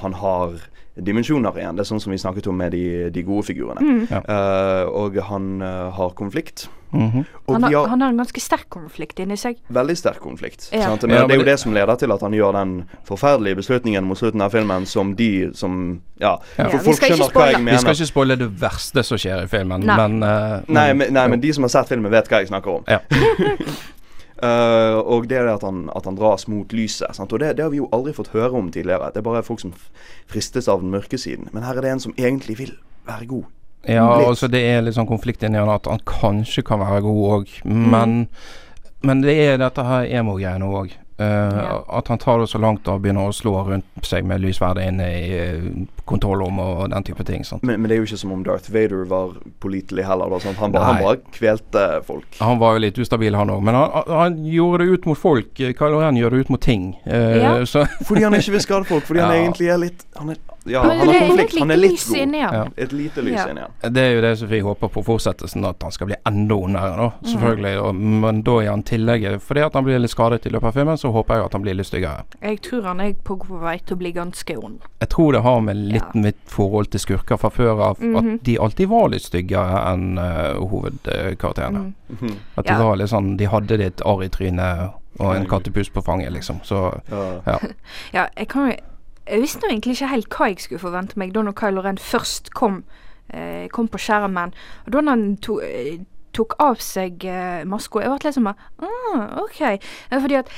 han 0.03 0.15
har 0.21 0.59
dimensjoner 0.97 1.57
igjen. 1.57 1.77
Det 1.77 1.87
er 1.87 1.89
sånn 1.89 2.01
som 2.03 2.13
vi 2.13 2.19
snakket 2.21 2.47
om 2.51 2.57
med 2.61 2.73
de, 2.77 3.11
de 3.15 3.23
gode 3.25 3.47
figurene. 3.49 3.81
Mm. 3.81 4.07
Ja. 4.11 4.21
Uh, 4.29 4.93
og 5.03 5.17
han 5.29 5.63
uh, 5.63 5.91
har 5.97 6.11
konflikt. 6.19 6.69
Mhm. 6.93 7.23
Og 7.49 7.55
Han 7.55 7.63
har, 7.63 7.73
har 7.73 7.87
han 7.89 8.01
har 8.05 8.11
en 8.13 8.19
ganske 8.21 8.41
sterk 8.41 8.67
konflikt 8.69 9.19
inni 9.25 9.37
seg. 9.41 9.57
veldig 9.73 9.95
sterk 9.97 10.21
konflikt. 10.21 10.67
Ja. 10.73 10.91
Sant? 10.91 11.07
Men 11.09 11.17
Ja, 11.17 11.27
det 11.27 11.35
er 11.35 11.41
jo 11.41 11.45
det- 11.45 11.59
som 11.61 11.73
leder 11.73 11.97
til 11.97 12.13
at 12.13 12.21
han 12.21 12.33
gjør 12.33 12.53
den 12.53 12.75
forferdelige 13.09 13.57
beslutningen 13.57 14.05
mot 14.05 14.19
slutten 14.19 14.43
av 14.45 14.53
filmen 14.53 14.85
som 14.87 15.15
de 15.17 15.51
som 15.55 16.03
Ja, 16.21 16.37
Ja. 16.59 16.69
for 16.69 16.79
folk 16.79 17.01
skjønner 17.01 17.33
hva 17.33 17.47
jeg 17.49 17.55
spoile. 17.57 17.71
Vi 17.73 17.79
skal 17.79 17.95
ikke 17.95 18.07
spoile 18.07 18.37
det 18.37 18.51
verste 18.61 19.03
som 19.03 19.17
skjer 19.19 19.43
i 19.45 19.47
filmen, 19.47 19.81
Nei. 19.81 19.97
men 19.97 20.23
uh, 20.23 20.61
Nei, 20.69 20.93
men, 20.93 21.13
nei, 21.13 21.27
men 21.29 21.41
de 21.41 21.53
som 21.53 21.65
har 21.65 21.69
sett 21.71 21.89
filmen, 21.89 22.11
vet 22.13 22.29
hva 22.29 22.39
jeg 22.45 22.49
snakker 22.49 22.69
om. 22.77 22.85
Ja. 22.87 22.99
Eh, 24.43 24.99
og 24.99 25.29
det 25.31 25.39
er 25.39 25.47
det 25.47 25.57
at 25.61 25.67
han, 25.67 25.85
at 25.95 26.07
han 26.09 26.17
dras 26.19 26.49
mot 26.51 26.73
lyset. 26.75 27.15
Sant? 27.15 27.33
Og 27.33 27.43
det, 27.43 27.55
det 27.59 27.67
har 27.67 27.71
vi 27.71 27.79
jo 27.79 27.91
aldri 27.95 28.15
fått 28.17 28.33
høre 28.35 28.59
om 28.59 28.71
tidligere. 28.75 29.13
Det 29.15 29.23
er 29.23 29.29
bare 29.29 29.45
folk 29.47 29.63
som 29.63 29.75
fristes 30.31 30.69
av 30.69 30.83
den 30.83 30.91
mørke 30.95 31.21
siden. 31.21 31.51
Men 31.55 31.67
her 31.67 31.79
er 31.79 31.87
det 31.87 31.93
en 31.95 32.03
som 32.09 32.17
egentlig 32.19 32.59
vil 32.59 32.73
være 33.07 33.29
god. 33.31 33.47
Ja, 33.89 34.07
altså 34.23 34.47
det 34.47 34.61
er 34.63 34.83
litt 34.83 34.95
sånn 34.95 35.11
konflikt 35.11 35.43
inni 35.43 35.59
han 35.59 35.71
at 35.73 35.89
han 35.91 36.03
kanskje 36.07 36.63
kan 36.67 36.79
være 36.85 37.01
god 37.03 37.23
òg, 37.37 37.55
men 37.67 38.29
Men 39.03 39.19
det 39.25 39.33
er 39.35 39.57
dette 39.59 39.83
her 39.83 40.05
emo-greiene 40.21 40.63
òg. 40.63 40.93
Ja. 41.19 41.85
At 41.99 42.09
han 42.09 42.19
tar 42.19 42.41
det 42.41 42.49
så 42.51 42.59
langt 42.59 42.89
og 42.89 43.03
begynner 43.05 43.29
å 43.29 43.35
slå 43.37 43.53
rundt 43.69 44.07
seg 44.09 44.25
med 44.27 44.41
lysverdet 44.43 44.89
inne 44.89 45.07
i 45.13 45.27
uh, 45.39 45.67
kontrollrommet 46.09 46.65
og 46.65 46.91
den 46.91 47.05
type 47.07 47.25
ting. 47.29 47.45
Sant? 47.47 47.63
Men, 47.63 47.81
men 47.83 47.91
det 47.91 47.97
er 47.97 48.01
jo 48.03 48.09
ikke 48.09 48.19
som 48.23 48.33
om 48.35 48.43
Darth 48.47 48.73
Vader 48.75 49.05
var 49.11 49.37
pålitelig 49.63 50.07
heller. 50.09 50.33
Da. 50.33 50.55
Han, 50.59 50.73
bare, 50.75 50.85
han 50.89 51.03
bare 51.05 51.21
kvelte 51.37 51.85
folk. 52.09 52.27
Han 52.41 52.59
var 52.63 52.79
jo 52.79 52.85
litt 52.87 52.99
ustabil, 53.05 53.37
han 53.39 53.53
òg, 53.55 53.63
men 53.63 53.79
han, 53.79 54.09
han- 54.11 54.41
gjorde 54.53 54.83
det 54.87 54.97
ut 54.99 55.07
mot 55.13 55.19
folk. 55.21 55.53
Kylo 55.61 56.01
Ren 56.03 56.19
gjør 56.19 56.35
det 56.35 56.47
ut 56.47 56.55
mot 56.57 56.65
ting. 56.65 56.89
Uh, 57.07 57.37
Ja. 57.43 57.53
Så 57.67 57.85
Fordi 58.09 58.25
han 58.25 58.35
ikke 58.35 58.57
vil 58.57 58.65
skade 58.65 58.89
folk. 58.89 59.07
Fordi 59.07 59.21
han 59.23 59.37
egentlig 59.45 59.69
er 59.71 59.79
litt 59.85 60.03
Han 60.19 60.33
er, 60.35 60.41
ja, 60.65 60.83
han 60.83 60.99
har 60.99 61.15
er 61.15 61.29
konflikt. 61.29 61.59
Han 61.59 61.71
er 61.71 61.77
litt 61.77 62.05
god. 62.09 62.35
Ja. 62.35 62.67
Et 62.77 62.93
lite 62.93 63.23
lys 63.23 63.35
Ja. 63.39 63.49
inni 63.51 63.61
han. 63.61 63.93
det 63.93 64.03
er 64.03 64.13
jo 64.15 64.21
det 64.21 64.39
som 64.39 64.49
vi 64.49 64.61
håper 64.61 64.89
på 64.89 65.03
fortsettelsen, 65.05 65.65
at 65.69 65.83
han 65.83 65.91
skal 65.93 66.07
bli 66.07 66.17
enda 66.27 66.55
ondere, 66.55 66.97
da. 66.97 67.11
Selvfølgelig. 67.27 67.75
Og, 67.83 67.95
men 67.95 68.43
da 68.43 68.57
i 68.63 68.67
han 68.67 68.83
tillegg 68.83 69.41
Fordi 69.43 69.61
at 69.67 69.75
han 69.75 69.85
blir 69.85 69.99
litt 69.99 70.11
skadet 70.11 70.47
i 70.47 70.51
løpet 70.51 70.69
av 70.69 70.73
filmen, 70.73 70.97
så 70.99 71.11
håper 71.13 71.35
jeg 71.35 71.45
at 71.45 71.53
han 71.53 71.63
blir 71.63 71.75
litt 71.75 71.87
styggere. 71.87 72.25
Jeg 72.43 72.61
tror 72.63 72.83
han 72.83 73.01
er 73.01 73.13
på 73.25 73.37
god 73.43 73.61
vei 73.63 73.79
til 73.79 73.97
å 73.97 73.99
bli 73.99 74.13
ganske 74.13 74.57
ond. 74.63 74.79
Jeg 75.01 75.09
tror 75.09 75.33
det 75.33 75.43
har 75.43 75.61
med 75.61 75.77
litt 75.77 76.03
Ja. 76.15 76.21
mitt 76.21 76.39
forhold 76.47 76.91
til 76.91 77.01
skurker 77.01 77.37
fra 77.39 77.51
før 77.51 77.81
av. 77.91 77.99
Mhm. 78.01 78.17
At 78.35 78.43
de 78.45 78.59
alltid 78.59 78.89
var 78.89 79.09
litt 79.09 79.23
styggere 79.23 79.83
enn 79.93 80.19
uh, 80.19 80.61
hovedkarakterene. 81.07 81.93
Mhm. 82.09 82.37
At 82.57 82.65
de 82.67 82.73
Ja. 82.73 82.79
var 82.85 82.97
litt 82.97 83.09
sånn 83.11 83.37
De 83.37 83.45
hadde 83.47 83.79
litt 83.79 84.01
arr 84.05 84.23
i 84.25 84.29
trynet 84.29 84.93
og 85.21 85.35
en 85.37 85.47
kattepus 85.47 85.91
på 85.93 86.03
fanget, 86.03 86.33
liksom. 86.33 86.61
Så 86.65 87.01
Ja. 87.11 87.41
ja. 87.47 87.59
Ja, 88.15 88.27
jeg 88.37 88.49
kan 88.49 88.71
jo 88.71 88.77
Jeg 89.27 89.41
visste 89.45 89.63
nå 89.63 89.71
egentlig 89.71 89.97
ikke 89.97 90.11
helt 90.11 90.35
hva 90.35 90.49
jeg 90.51 90.63
skulle 90.65 90.83
forvente 90.83 91.19
meg 91.21 91.35
da 91.35 91.45
når 91.47 91.55
Kylo 91.59 91.83
Ren 91.85 91.99
først 91.99 92.51
kom, 92.59 92.83
eh, 93.31 93.69
kom 93.71 93.89
på 93.89 94.01
skjermen. 94.03 94.55
Og 94.87 94.93
da 94.93 95.03
han 95.11 95.37
to, 95.37 95.61
eh, 95.63 96.01
tok 96.35 96.57
av 96.59 96.81
seg 96.83 97.25
eh, 97.25 97.65
maska, 97.69 98.03
jeg 98.03 98.11
ble 98.11 98.19
litt 98.25 98.39
sånn 98.39 98.49
ah, 98.51 99.43
OK. 99.45 99.61
Fordi 100.11 100.41
at 100.41 100.51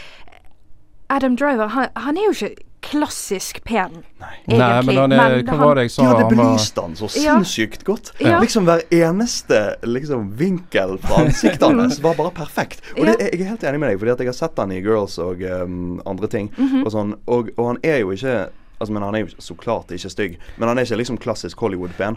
Adam 1.11 1.37
Driver, 1.37 1.69
han, 1.69 1.91
han 1.97 2.17
er 2.17 2.31
jo 2.31 2.37
ikke 2.39 2.65
klassisk 2.85 3.61
pen, 3.65 4.01
Nei. 4.21 4.31
egentlig. 4.47 4.59
Nei, 4.59 4.83
men 4.89 4.99
han 5.01 5.15
er, 5.17 5.37
hva 5.49 5.57
var 5.61 5.79
det 5.81 5.87
jeg 5.89 5.95
sa? 5.97 6.03
De 6.03 6.09
hadde 6.13 6.29
belyste 6.31 6.75
belyst 6.75 6.81
han 6.83 6.97
så 6.99 7.09
Ja. 7.23 7.37
sinnssykt 7.37 7.85
godt. 7.85 8.13
Ja. 8.21 8.41
Liksom 8.41 8.65
Hver 8.69 8.83
eneste 8.91 9.77
liksom, 9.83 10.31
vinkel 10.37 10.99
fra 11.03 11.23
ansiktet 11.25 11.63
hans 11.63 12.01
var 12.05 12.15
bare 12.19 12.31
perfekt. 12.35 12.83
Og 12.99 13.07
det, 13.07 13.17
jeg 13.21 13.41
er 13.41 13.51
helt 13.55 13.65
enig 13.65 13.81
med 13.81 13.91
deg, 13.93 13.99
fordi 14.03 14.15
at 14.15 14.25
jeg 14.25 14.33
har 14.33 14.39
sett 14.41 14.59
han 14.59 14.73
i 14.73 14.81
Girls 14.85 15.19
og 15.19 15.43
um, 15.43 16.01
andre 16.07 16.29
ting. 16.29 16.51
Mhm. 16.57 16.85
og, 16.85 16.93
sånn, 16.93 17.15
og, 17.27 17.51
og 17.57 17.67
han 17.73 17.81
er 17.85 18.03
jo 18.05 18.13
ikke 18.17 18.37
Altså, 18.79 18.93
men 18.93 19.03
Han 19.03 19.15
er 19.15 19.19
jo 19.19 19.27
så 19.39 19.55
klart 19.55 19.91
ikke 19.95 20.11
stygg, 20.11 20.39
men 20.59 20.69
han 20.69 20.79
er 20.79 20.83
ikke 20.85 20.97
liksom 20.99 21.19
klassisk 21.23 21.61
Hollywood-pen. 21.63 22.17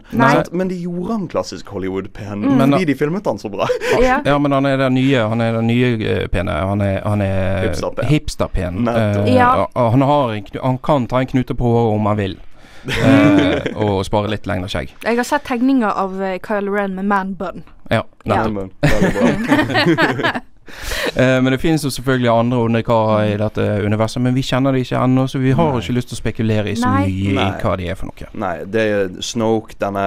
Men 0.52 0.68
de 0.72 0.76
gjorde 0.82 1.12
han 1.14 1.28
klassisk 1.28 1.68
Hollywood-pen 1.70 2.42
mm. 2.42 2.60
fordi 2.72 2.86
de 2.86 2.96
filmet 2.98 3.26
han 3.30 3.38
så 3.40 3.50
bra. 3.54 3.68
Ja. 4.02 4.20
Ja, 4.26 4.38
men 4.38 4.52
han 4.52 4.66
er 4.66 4.78
den 4.78 4.94
nye 4.94 5.20
Han 5.30 5.42
er 5.42 5.52
den 5.54 5.68
nye 5.68 5.94
eh, 6.02 6.28
pene. 6.28 6.52
Han 6.52 6.82
er, 6.82 7.02
han 7.06 7.22
er 7.22 7.62
Hipsterpen. 7.68 8.06
hipsterpen. 8.06 8.74
Nettopp. 8.88 9.28
Eh, 9.28 9.36
Ja. 9.36 9.68
han, 9.76 10.02
har 10.02 10.42
han 10.64 10.78
kan 10.78 11.08
ta 11.08 11.20
en 11.20 11.28
knute 11.28 11.56
på 11.56 11.64
håret 11.64 11.96
om 12.00 12.06
han 12.06 12.18
vil. 12.18 12.38
Eh, 12.88 13.74
og 13.76 14.06
spare 14.08 14.30
litt 14.32 14.46
lengre 14.48 14.70
skjegg. 14.72 14.94
Jeg 15.04 15.18
har 15.18 15.26
sett 15.28 15.44
tegninger 15.44 15.92
av 15.92 16.14
Kyle 16.46 16.72
Ren 16.72 16.94
med 16.96 17.06
man 17.06 17.34
bun. 17.36 17.64
Ja, 17.92 18.04
Ja. 18.24 18.48
nettopp. 18.48 18.72
Eh, 18.84 20.42
men 21.18 21.52
det 21.54 21.60
finnes 21.62 21.84
jo 21.86 21.90
selvfølgelig 21.94 22.30
andre 22.32 22.58
onde 22.68 22.82
karer 22.86 23.34
i 23.34 23.38
dette 23.40 23.64
universet, 23.86 24.22
men 24.22 24.36
vi 24.38 24.44
kjenner 24.46 24.76
det 24.76 24.84
ikke 24.86 25.00
ennå, 25.02 25.26
så 25.30 25.40
vi 25.42 25.54
har 25.58 25.72
Nei. 25.74 25.82
ikke 25.82 25.96
lyst 25.98 26.12
til 26.12 26.18
å 26.18 26.22
spekulere 26.22 26.72
i 26.72 26.76
så 26.78 26.92
Nei. 26.92 27.06
mye 27.08 27.36
Nei. 27.38 27.48
i 27.48 27.62
hva 27.64 27.76
de 27.80 27.88
er 27.90 28.00
for 28.00 28.12
noe. 28.12 28.30
Nei, 28.44 28.54
det 28.76 28.84
er 28.94 29.16
Snoke, 29.26 29.78
denne, 29.82 30.06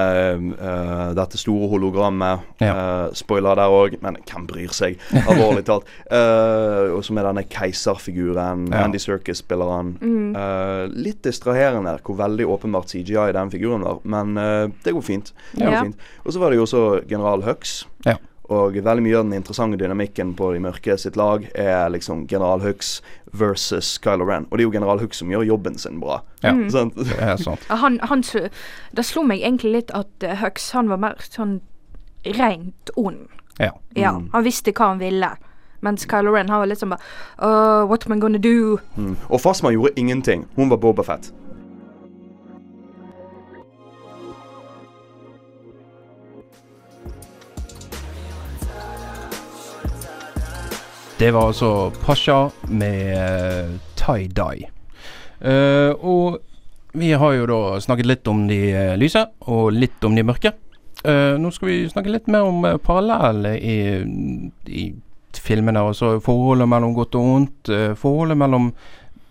uh, 0.60 1.10
dette 1.18 1.40
store 1.40 1.70
hologrammet. 1.72 2.46
eh, 2.60 3.08
spoiler 3.16 3.56
der 3.58 3.72
òg, 3.72 3.96
men 4.04 4.18
hvem 4.28 4.46
bryr 4.48 4.72
seg? 4.76 4.98
Alvorlig 5.26 5.64
talt. 5.68 5.88
Uh, 6.10 6.90
og 6.96 7.04
så 7.06 7.14
med 7.16 7.24
denne 7.26 7.44
keiserfiguren. 7.50 8.66
Ja. 8.70 8.84
Andy 8.84 8.98
Circus 9.02 9.40
spiller 9.42 9.70
han. 9.72 9.94
Mm. 10.00 10.36
Eh, 10.36 10.84
litt 11.06 11.22
distraherende 11.26 11.96
hvor 12.04 12.18
veldig 12.20 12.46
åpenbart 12.50 12.90
CGI 12.92 13.30
den 13.36 13.50
figuren 13.52 13.84
var, 13.86 14.00
men 14.04 14.36
eh, 14.40 14.66
det 14.84 14.94
går 14.96 15.04
fint. 15.06 15.32
Ja. 15.58 15.82
fint. 15.82 15.96
Og 16.24 16.34
så 16.34 16.42
var 16.42 16.50
det 16.52 16.60
jo 16.60 16.66
også 16.66 16.84
general 17.10 17.44
Hux. 17.46 17.80
Ja. 18.06 18.16
Og 18.50 18.74
veldig 18.82 19.02
mye 19.04 19.18
av 19.18 19.24
den 19.28 19.36
interessante 19.38 19.78
dynamikken 19.78 20.32
på 20.34 20.48
de 20.54 20.60
mørke 20.64 20.96
sitt 20.98 21.14
lag 21.18 21.44
er 21.54 21.88
liksom 21.94 22.24
general 22.30 22.62
Hux 22.64 22.96
versus 23.30 23.92
Kylo 24.02 24.26
Ren. 24.26 24.48
Og 24.50 24.58
det 24.58 24.64
er 24.64 24.66
jo 24.66 24.72
general 24.74 24.98
Hux 24.98 25.20
som 25.22 25.30
gjør 25.30 25.44
jobben 25.46 25.78
sin 25.78 26.00
bra. 26.02 26.20
Ja. 26.42 26.50
Mm. 26.56 26.64
Sant? 26.74 26.98
Det 26.98 27.18
er 27.22 27.36
sant. 27.38 27.66
Han, 27.70 28.00
han 28.10 28.24
Det 28.96 29.04
slo 29.06 29.22
meg 29.22 29.44
egentlig 29.44 29.72
litt 29.76 29.94
at 29.94 30.26
uh, 30.26 30.34
Hux 30.42 30.72
han 30.74 30.90
var 30.90 30.98
mer 30.98 31.22
sånn 31.22 31.60
rent 32.26 32.90
ond. 32.96 33.28
Ja. 33.60 33.70
Ja, 33.94 34.16
Mm. 34.16 34.30
Han 34.32 34.44
visste 34.44 34.72
hva 34.72 34.90
han 34.94 34.98
ville. 34.98 35.30
Mens 35.80 36.04
Kylo 36.10 36.34
Ren 36.34 36.50
han 36.50 36.60
var 36.60 36.68
litt 36.68 36.80
sånn 36.82 36.90
bare 36.92 37.00
uh, 37.38 37.86
What 37.88 38.04
am 38.06 38.16
I 38.16 38.20
gonna 38.20 38.38
do? 38.42 38.78
Mm. 38.96 39.14
Og 39.30 39.40
Fasma 39.40 39.70
gjorde 39.72 39.94
ingenting. 39.96 40.44
Hun 40.56 40.68
var 40.68 40.76
Boba 40.82 41.04
Det 51.20 51.30
var 51.30 51.50
altså 51.50 51.90
Pasha 52.00 52.48
med 52.72 53.10
eh, 53.12 53.72
tie-dye. 54.00 54.68
Uh, 55.44 55.50
eh, 55.52 55.90
og 56.00 56.38
vi 56.96 57.10
har 57.12 57.34
jo 57.36 57.48
da 57.50 57.58
snakket 57.84 58.06
litt 58.08 58.28
om 58.30 58.46
de 58.48 58.56
eh, 58.72 58.92
lyse, 58.96 59.20
og 59.52 59.74
litt 59.76 60.00
om 60.08 60.14
de 60.16 60.22
mørke. 60.24 60.54
Uh, 61.04 61.36
nå 61.36 61.50
skal 61.52 61.68
vi 61.68 61.74
snakke 61.90 62.14
litt 62.14 62.30
mer 62.32 62.48
om 62.48 62.64
parallellene 62.80 63.52
i, 63.60 63.74
i, 64.72 64.84
filmene. 65.36 65.82
Altså 65.90 66.14
forholdet 66.24 66.70
mellom 66.72 66.96
godt 66.96 67.18
og 67.20 67.26
vondt, 67.26 67.68
Uh, 67.68 67.92
forholdet 68.00 68.40
mellom 68.40 68.70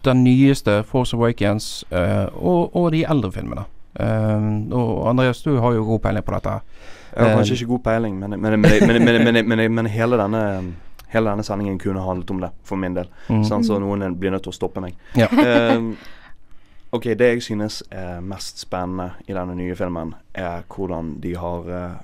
den 0.05 0.21
nyeste 0.23 0.83
Force 0.91 1.17
Awakens 1.17 1.87
uh, 1.89 2.27
og, 2.35 2.75
og, 2.75 2.91
de 2.93 3.01
eldre 3.01 3.31
filmene. 3.33 3.63
og 3.97 5.09
Andreas, 5.09 5.41
du 5.41 5.57
har 5.57 5.73
jo 5.73 5.87
god 5.89 6.03
peiling 6.05 6.23
på 6.23 6.37
dette. 6.37 6.53
Jeg 7.15 7.25
har 7.25 7.35
kanskje 7.35 7.57
ikke 7.57 7.71
god 7.73 7.83
peiling, 7.89 8.21
men, 8.21 8.37
men 9.73 9.89
hele 9.89 10.21
denne 10.21 10.43
Hele 11.09 11.31
denne 11.31 11.43
sendingen 11.45 11.79
kunne 11.81 12.03
handlet 12.05 12.31
om 12.31 12.41
det, 12.43 12.51
for 12.63 12.77
min 12.77 12.95
del. 12.97 13.09
Mm. 13.27 13.43
Sånn, 13.47 13.65
så 13.65 13.79
noen 13.81 14.15
blir 14.19 14.33
nødt 14.33 14.45
til 14.45 14.53
å 14.53 14.59
stoppe 14.59 14.83
meg. 14.83 14.97
Ja. 15.17 15.29
Ehm, 15.33 15.95
ok, 16.95 17.11
det 17.17 17.31
jeg 17.33 17.45
synes 17.45 17.81
er 17.89 18.21
mest 18.25 18.61
spennende 18.61 19.11
i 19.27 19.33
denne 19.33 19.57
nye 19.57 19.77
filmen, 19.77 20.13
er 20.33 20.67
hvordan 20.69 21.15
de 21.23 21.33
har 21.41 21.73
eh, 21.73 21.97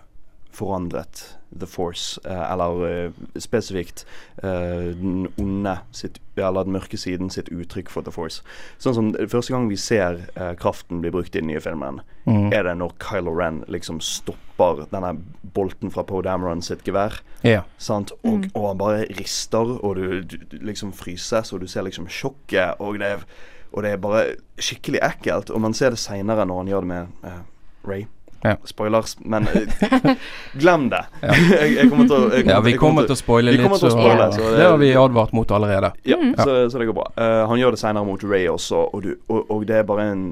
forandret 0.56 1.26
The 1.56 1.68
Force, 1.70 2.20
eh, 2.26 2.52
eller 2.52 2.82
eh, 2.88 3.12
spesifikt 3.40 4.04
eh, 4.44 4.92
den 4.96 5.28
onde 5.40 5.78
sitt, 5.96 6.20
eller 6.36 6.66
den 6.68 6.76
mørke 6.76 7.00
siden 7.00 7.30
sitt 7.32 7.48
uttrykk 7.54 7.92
for 7.94 8.04
The 8.04 8.12
Force. 8.12 8.42
Sånn 8.82 8.98
som 8.98 9.12
Første 9.32 9.56
gang 9.56 9.70
vi 9.72 9.78
ser 9.80 10.26
kraften 10.60 11.00
bli 11.04 11.14
brukt 11.14 11.36
i 11.36 11.40
den 11.40 11.52
nye 11.54 11.64
filmen, 11.64 12.02
Mm. 12.26 12.48
er 12.52 12.64
det 12.64 12.72
når 12.80 12.94
Kylo 12.98 13.36
Ren 13.38 13.60
liksom 13.70 14.00
stopper 14.02 14.88
denne 14.90 15.12
bolten 15.54 15.92
fra 15.94 16.02
Poe 16.04 16.24
Dameron 16.26 16.64
sitt 16.66 16.82
gevær. 16.84 17.20
Yeah. 17.44 17.68
Sant? 17.78 18.16
Og, 18.26 18.48
og 18.56 18.66
han 18.72 18.80
bare 18.80 19.04
rister, 19.20 19.76
og 19.86 19.96
du, 20.00 20.24
du, 20.26 20.38
du 20.50 20.58
liksom 20.66 20.90
fryses, 20.98 21.54
og 21.54 21.62
du 21.62 21.68
ser 21.70 21.86
liksom 21.86 22.08
sjokket, 22.10 22.82
og 22.82 22.98
det, 22.98 23.12
er, 23.14 23.28
og 23.72 23.86
det 23.86 23.92
er 23.94 24.02
bare 24.02 24.24
skikkelig 24.58 25.04
ekkelt. 25.06 25.54
Og 25.54 25.62
man 25.62 25.78
ser 25.78 25.94
det 25.94 26.02
seinere 26.02 26.48
når 26.50 26.64
han 26.64 26.74
gjør 26.74 26.88
det 26.88 26.92
med 26.96 27.30
uh, 27.30 27.44
Ray. 27.86 28.08
Ja. 28.46 28.56
Spoilers, 28.70 29.16
men 29.26 29.48
eh, 29.56 30.12
glem 30.54 30.90
det. 30.94 31.02
jeg, 31.26 31.72
jeg 31.80 31.90
kommer 31.90 32.10
til 32.10 32.18
å 32.18 32.30
jeg 32.36 32.46
Ja, 32.50 32.60
vi 32.62 32.76
jeg 32.76 32.82
kommer 32.82 33.08
til 33.10 33.18
å 33.18 33.20
spoile 33.20 33.56
litt, 33.56 33.66
til 33.66 33.90
å 33.90 33.94
spoile, 33.96 34.30
så 34.36 34.52
det 34.54 34.68
har 34.68 34.78
vi 34.82 34.92
advart 35.00 35.34
mot 35.38 35.56
allerede. 35.56 35.96
Ja, 36.06 36.20
så, 36.38 36.60
så 36.70 36.82
det 36.82 36.90
går 36.92 37.00
bra. 37.00 37.10
Uh, 37.18 37.42
han 37.50 37.62
gjør 37.62 37.76
det 37.76 37.82
seinere 37.82 38.08
mot 38.08 38.24
Ray 38.28 38.46
også, 38.52 38.86
og, 38.92 39.04
du, 39.06 39.16
og, 39.28 39.42
og 39.50 39.68
det 39.70 39.82
er 39.82 39.90
bare 39.90 40.12
en 40.14 40.28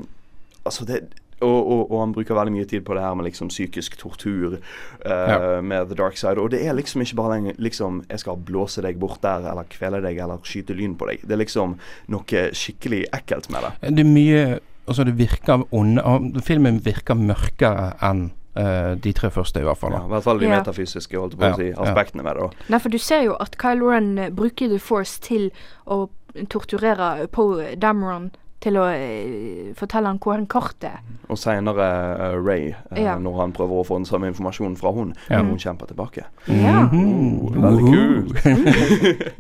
Altså, 0.64 0.86
det 0.88 1.02
og, 1.44 1.72
og, 1.72 1.92
og 1.92 1.98
han 2.00 2.14
bruker 2.16 2.38
veldig 2.38 2.54
mye 2.56 2.68
tid 2.70 2.86
på 2.88 2.96
det 2.96 3.02
her 3.04 3.16
med 3.20 3.28
liksom 3.28 3.50
psykisk 3.52 3.98
tortur 4.00 4.54
uh, 4.56 5.10
Ja. 5.12 5.62
med 5.62 5.90
The 5.90 5.98
Dark 6.00 6.16
Side. 6.18 6.40
Og 6.40 6.54
det 6.54 6.62
er 6.64 6.76
liksom 6.78 7.04
ikke 7.04 7.18
bare 7.20 7.36
lenger 7.36 7.58
liksom 7.60 8.04
Jeg 8.10 8.24
skal 8.24 8.40
blåse 8.40 8.84
deg 8.86 9.00
bort 9.02 9.20
der, 9.26 9.50
eller 9.52 9.68
kvele 9.68 10.00
deg, 10.06 10.22
eller 10.24 10.40
skyte 10.48 10.76
lyn 10.78 10.96
på 10.96 11.10
deg. 11.10 11.26
Det 11.28 11.36
er 11.36 11.44
liksom 11.44 11.76
noe 12.14 12.46
skikkelig 12.56 13.06
ekkelt 13.12 13.50
med 13.52 13.68
det. 13.68 13.74
Det 13.98 14.06
er 14.06 14.14
mye 14.14 14.46
Altså, 14.88 15.04
det 15.08 15.18
virker 15.18 15.64
onde 15.72 16.42
Filmen 16.44 16.82
virker 16.86 17.16
mørkere 17.16 17.94
enn 18.04 18.26
uh, 18.60 18.94
de 19.00 19.14
tre 19.16 19.30
første, 19.32 19.60
i 19.62 19.64
hvert 19.64 19.80
fall. 19.80 19.94
Ja. 19.96 20.04
I 20.06 20.12
hvert 20.12 20.24
fall 20.24 20.40
de 20.40 20.50
Ja. 20.50 20.58
metafysiske 20.60 21.18
holdt 21.20 21.38
på 21.40 21.48
å 21.48 21.56
si, 21.56 21.70
ja. 21.72 21.78
aspektene 21.86 22.24
med 22.24 22.36
det. 22.36 22.50
Nei, 22.70 22.80
for 22.80 22.90
du 22.90 22.98
ser 23.00 23.24
jo 23.24 23.38
at 23.40 23.56
Kylo 23.58 23.90
Ren 23.94 24.18
eh, 24.20 24.30
bruker 24.30 24.68
The 24.70 24.80
Force 24.80 25.20
til 25.24 25.52
å 25.88 26.10
torturere 26.50 27.28
Poe 27.32 27.76
Dameron 27.80 28.32
til 28.64 28.78
å 28.80 28.86
eh, 28.96 29.74
fortelle 29.76 30.08
han 30.08 30.20
hvor 30.24 30.38
han 30.38 30.46
kort 30.48 30.84
er. 30.88 31.02
Og 31.32 31.38
seinere 31.40 31.88
Ray, 32.40 32.70
uh, 32.92 33.00
Ja. 33.00 33.18
når 33.20 33.38
han 33.42 33.54
prøver 33.56 33.82
å 33.82 33.86
få 33.88 33.98
den 34.00 34.06
samme 34.08 34.30
informasjonen 34.32 34.78
fra 34.80 34.92
hun, 34.96 35.14
Ja. 35.30 35.42
når 35.42 35.50
hun 35.54 35.60
kjemper 35.64 35.90
tilbake. 35.92 36.24
Ja. 36.48 36.84
Mhm. 36.88 37.04
Oh, 37.44 37.52
veldig 37.64 37.84
Uhu. 37.84 38.34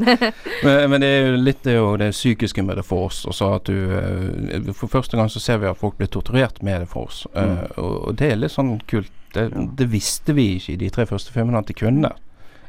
men, 0.66 0.90
men 0.90 1.02
det 1.04 1.10
er 1.10 1.28
jo 1.32 1.38
litt 1.40 1.64
det, 1.64 1.76
jo 1.78 1.96
det 2.00 2.12
psykiske 2.16 2.64
med 2.66 2.76
The 2.80 2.84
Force. 2.84 3.28
Også 3.30 3.50
at 3.56 3.68
du 3.70 3.76
eh, 3.96 4.74
For 4.74 4.88
første 4.92 5.18
gang 5.20 5.30
så 5.32 5.40
ser 5.44 5.58
vi 5.64 5.70
at 5.72 5.80
folk 5.80 5.98
blir 6.00 6.12
torturert 6.12 6.62
med 6.64 6.84
det 6.84 6.90
for 6.92 7.08
oss. 7.10 7.24
Mm. 7.34 7.58
og, 7.78 7.96
og 8.10 8.16
det 8.20 8.32
er 8.32 8.40
litt 8.44 8.52
sånn 8.56 8.76
kult. 8.90 9.12
Det, 9.34 9.48
Ja. 9.50 9.64
det 9.80 9.88
visste 9.90 10.34
vi 10.38 10.44
ikke 10.60 10.74
i 10.76 10.82
de 10.84 10.90
tre 10.94 11.08
første 11.10 11.32
filmene 11.34 11.58
at 11.64 11.66
de 11.72 11.74
kunne. 11.74 12.12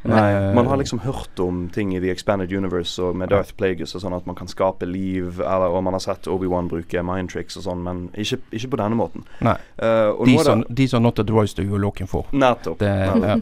Nei, 0.04 0.34
Eh, 0.34 0.54
Man 0.54 0.66
har 0.66 0.76
liksom 0.76 0.98
hørt 0.98 1.38
om 1.40 1.68
ting 1.68 1.96
i 1.96 2.00
The 2.00 2.10
Expanded 2.10 2.52
Universe 2.52 3.02
og 3.02 3.16
med 3.16 3.28
Darth 3.28 3.54
Plagueis 3.56 3.94
og 3.94 4.02
sånn 4.02 4.16
at 4.16 4.26
man 4.26 4.36
kan 4.38 4.48
skape 4.50 4.86
liv, 4.86 5.40
eller, 5.40 5.72
og 5.72 5.82
man 5.84 5.96
har 5.96 6.02
sett 6.04 6.28
Obi-Wan 6.30 6.68
bruke 6.68 7.02
mind 7.02 7.30
tricks 7.32 7.56
og 7.60 7.66
sånn, 7.66 7.82
men 7.84 8.04
ikke, 8.18 8.38
ikke 8.52 8.72
på 8.74 8.80
denne 8.80 8.98
måten. 8.98 9.26
Nei. 9.44 9.56
Uh, 9.78 10.12
de, 10.26 10.36
som, 10.44 10.62
det, 10.62 10.76
de 10.82 10.88
som 10.88 11.02
not 11.02 11.16
the 11.16 11.24
droids 11.26 11.54
you're 11.58 11.80
looking 11.80 12.10
for. 12.10 12.26
nettopp. 12.32 12.78
Det, 12.78 12.90
ja. 12.90 13.38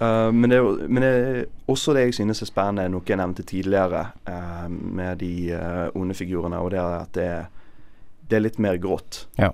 uh, 0.00 0.30
men, 0.40 0.50
det 0.50 0.62
men 0.88 1.02
det 1.02 1.10
er 1.10 1.42
også 1.70 1.94
det 1.96 2.08
jeg 2.08 2.18
synes 2.20 2.42
er 2.42 2.50
spennende, 2.50 2.88
noe 2.92 3.04
jeg 3.08 3.20
nevnte 3.20 3.46
tidligere 3.46 4.06
uh, 4.28 4.68
med 4.68 5.18
de 5.22 5.34
onde 5.94 6.14
figurene, 6.14 6.58
og 6.60 6.72
det 6.74 6.80
er 6.80 6.96
at 7.00 7.14
det, 7.14 7.28
det 8.30 8.38
er 8.38 8.48
litt 8.48 8.58
mer 8.62 8.80
grått. 8.82 9.26
Ja. 9.38 9.52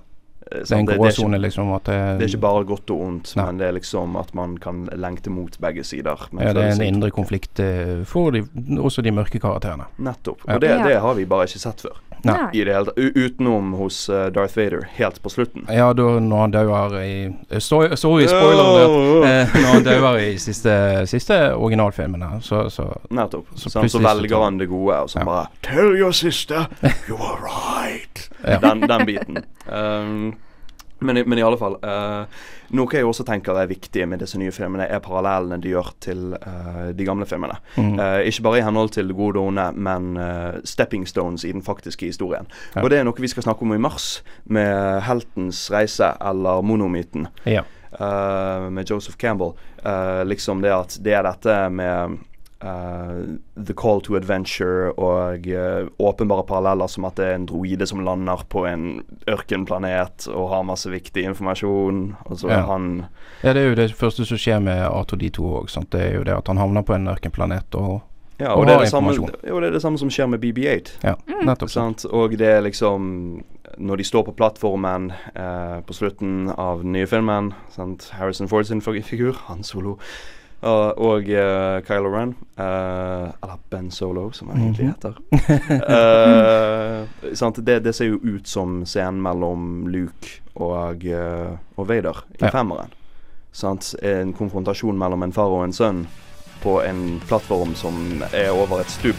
Eh, 0.53 0.59
Det 0.67 0.73
er 0.73 0.79
ikke, 0.81 1.39
liksom. 1.41 1.73
At 1.75 1.85
det, 1.87 1.99
det 2.19 2.25
er 2.27 2.29
ikke 2.35 2.41
bare 2.43 2.65
godt 2.65 2.91
og 2.91 3.01
ondt, 3.07 3.33
Nei. 3.37 3.47
men 3.47 3.59
det 3.59 3.67
er 3.69 3.73
liksom 3.79 4.17
at 4.21 4.35
man 4.35 4.57
kan 4.59 4.89
lengte 4.93 5.31
mot 5.31 5.57
begge 5.61 5.85
sider. 5.85 6.27
men 6.33 6.47
ja, 6.47 6.53
det 6.53 6.63
er 6.65 6.73
en 6.75 6.83
indre 6.95 7.11
konflikt 7.11 7.61
eh, 7.61 8.05
for 8.05 8.31
de, 8.31 8.45
også 8.79 9.03
de 9.03 9.11
mørke 9.15 9.39
karakterene. 9.41 9.85
Nettopp. 9.99 10.43
Og 10.49 10.61
det, 10.61 10.71
Ja. 10.71 10.83
det 10.89 11.01
har 11.01 11.15
vi 11.15 11.25
bare 11.25 11.47
ikke 11.47 11.59
sett 11.59 11.81
før. 11.81 11.99
Nei. 12.23 12.51
I 12.53 12.65
det 12.65 12.75
hele 12.75 12.93
Utenom 13.17 13.73
hos 13.79 14.09
eh, 14.13 14.27
Darth 14.31 14.57
Vader, 14.59 14.83
helt 14.99 15.23
på 15.23 15.31
slutten. 15.33 15.65
Ja, 15.73 15.93
da 15.97 16.03
når 16.21 16.41
han 16.43 16.51
dauer 16.53 16.97
i 17.01 17.15
Sorry, 17.61 17.95
spoiler 17.97 18.67
Oh. 18.91 19.25
Eh, 19.29 19.49
når 19.55 19.73
han 19.73 19.85
dauer 19.87 20.19
i 20.19 20.37
siste, 20.39 21.07
siste 21.09 21.39
originalfilmene, 21.57 22.43
så, 22.43 22.67
så 22.71 22.91
Nettopp. 23.11 23.47
Så 23.55 23.71
Så, 23.71 23.89
så, 23.89 23.99
velger 24.05 24.43
han 24.45 24.59
det 24.59 24.69
gode, 24.69 24.99
og 25.01 25.09
så 25.11 25.19
Ja. 25.21 25.25
bare 25.25 25.47
Tell 25.63 25.97
your 25.97 26.13
sister 26.13 26.67
you 27.09 27.17
are 27.17 27.41
right. 27.41 27.70
Den, 28.45 28.87
den 28.89 29.07
biten. 29.07 29.45
Um, 29.67 30.31
Men, 31.01 31.17
men 31.25 31.39
i 31.39 31.43
alle 31.43 31.57
fall 31.57 31.79
Uh, 31.81 32.27
Noe 32.77 32.93
jeg 32.93 33.07
også 33.09 33.25
tenker 33.25 33.57
er 33.57 33.71
viktig 33.71 34.05
med 34.07 34.21
disse 34.21 34.37
nye 34.39 34.53
filmene, 34.53 34.85
er 34.85 35.01
parallellene 35.01 35.57
de 35.65 35.71
gjør 35.73 35.89
til 36.05 36.35
uh, 36.37 36.91
de 36.93 37.07
gamle 37.09 37.25
filmene. 37.27 37.57
Mm. 37.81 37.95
Uh, 37.97 38.21
ikke 38.29 38.45
bare 38.45 38.61
i 38.61 38.65
henhold 38.67 38.93
til 38.93 39.09
det 39.09 39.17
gode 39.17 39.41
og 39.41 39.49
onde, 39.49 39.65
men 39.81 40.11
eh, 40.21 40.61
stepping 40.69 41.09
stones 41.09 41.43
i 41.49 41.55
den 41.57 41.65
faktiske 41.65 42.07
historien. 42.07 42.47
Ja. 42.77 42.85
Og 42.85 42.91
det 42.93 43.01
er 43.01 43.09
noe 43.09 43.17
vi 43.17 43.33
skal 43.33 43.43
snakke 43.49 43.65
om 43.65 43.73
i 43.75 43.81
mars, 43.81 44.23
med 44.45 45.01
Heltens 45.09 45.65
reise, 45.73 46.13
eller 46.21 46.61
Monomyten, 46.63 47.27
Ja. 47.49 47.65
eh, 47.97 48.69
med 48.71 48.85
Joseph 48.91 49.17
Campbell. 49.17 49.57
Eh, 49.83 50.23
liksom 50.29 50.61
det 50.63 50.71
at 50.77 50.99
det 51.01 51.17
er 51.17 51.25
dette 51.27 51.57
med 51.75 52.19
eh, 52.63 53.21
The 53.67 53.75
Call 53.75 54.01
to 54.03 54.17
Adventure 54.17 54.93
og 54.99 55.47
uh, 55.49 55.89
åpenbare 55.99 56.45
paralleller 56.49 56.87
som 56.93 57.05
at 57.09 57.17
det 57.17 57.27
er 57.27 57.35
en 57.39 57.47
droide 57.49 57.87
som 57.89 58.03
lander 58.05 58.43
på 58.53 58.67
en 58.69 59.03
ørkenplanet 59.29 60.29
og 60.35 60.49
har 60.53 60.63
masse 60.69 60.91
viktig 60.93 61.25
informasjon, 61.25 62.17
og 62.27 62.39
så 62.39 62.49
Ja. 62.49 62.59
er 62.61 62.67
han 62.69 63.07
ja, 63.43 63.53
det 63.53 63.63
er 63.63 63.69
jo 63.71 63.75
det 63.75 63.95
første 63.95 64.25
som 64.29 64.37
skjer 64.39 64.61
med 64.61 64.83
R2D2 64.91 65.39
òg. 65.41 65.89
Det 65.91 66.01
er 66.01 66.15
jo 66.19 66.25
det 66.25 66.35
at 66.37 66.47
han 66.49 66.57
havner 66.59 66.83
på 66.83 66.95
en 66.95 67.09
ørkenplanet 67.09 67.75
og 67.75 68.03
Ja, 68.41 68.55
Og 68.55 68.61
og 68.61 68.67
det, 68.67 68.73
er 68.73 68.77
har 68.79 68.85
det, 68.85 68.91
samme, 68.91 69.11
informasjon. 69.13 69.49
jo, 69.49 69.61
det 69.61 69.67
er 69.69 69.73
det 69.73 69.83
samme 69.83 69.99
som 69.99 70.09
skjer 70.11 70.27
med 70.33 70.41
BB8. 70.41 70.91
Ja, 71.05 71.15
nettopp. 71.45 71.69
Sant? 71.69 72.05
Og 72.07 72.31
det 72.39 72.47
er 72.49 72.61
liksom 72.63 73.43
Når 73.79 73.97
de 73.97 74.05
står 74.05 74.25
på 74.25 74.33
plattformen 74.35 75.13
eh, 75.37 75.81
på 75.87 75.93
slutten 75.93 76.49
av 76.59 76.81
den 76.83 76.93
nye 76.93 77.07
filmen 77.07 77.53
sant? 77.71 78.11
Harrison 78.17 78.49
Ford 78.49 78.65
sin 78.65 78.81
figur, 78.81 79.37
Han 79.49 79.63
Solo, 79.63 79.99
og, 80.63 80.99
og 80.99 81.29
uh, 81.31 81.81
Kylo 81.87 82.11
Ren 82.13 82.35
uh, 82.59 83.31
Eller 83.43 83.59
Ben 83.71 83.91
Solo, 83.91 84.31
som 84.33 84.49
han 84.51 84.61
egentlig 84.61 84.87
Mhm. 84.87 84.95
heter. 84.95 85.15
Eh, 85.91 87.35
sant? 87.35 87.61
Det, 87.67 87.79
det 87.85 87.95
ser 87.95 88.11
jo 88.11 88.19
ut 88.23 88.49
som 88.49 88.83
scenen 88.85 89.23
mellom 89.23 89.87
Luke 89.89 90.41
og, 90.55 91.05
og 91.77 91.89
Vader 91.89 92.25
i 92.35 92.45
Ja. 92.45 92.51
femmeren. 92.51 92.93
Sant? 93.53 93.95
En 94.03 94.33
konfrontasjon 94.33 94.99
mellom 94.99 95.23
en 95.23 95.33
far 95.33 95.49
og 95.51 95.65
en 95.65 95.73
sønn 95.73 96.07
på 96.63 96.81
en 96.85 97.21
plattform 97.27 97.75
som 97.75 98.23
er 98.33 98.51
over 98.53 98.81
et 98.81 98.91
stup. 98.91 99.17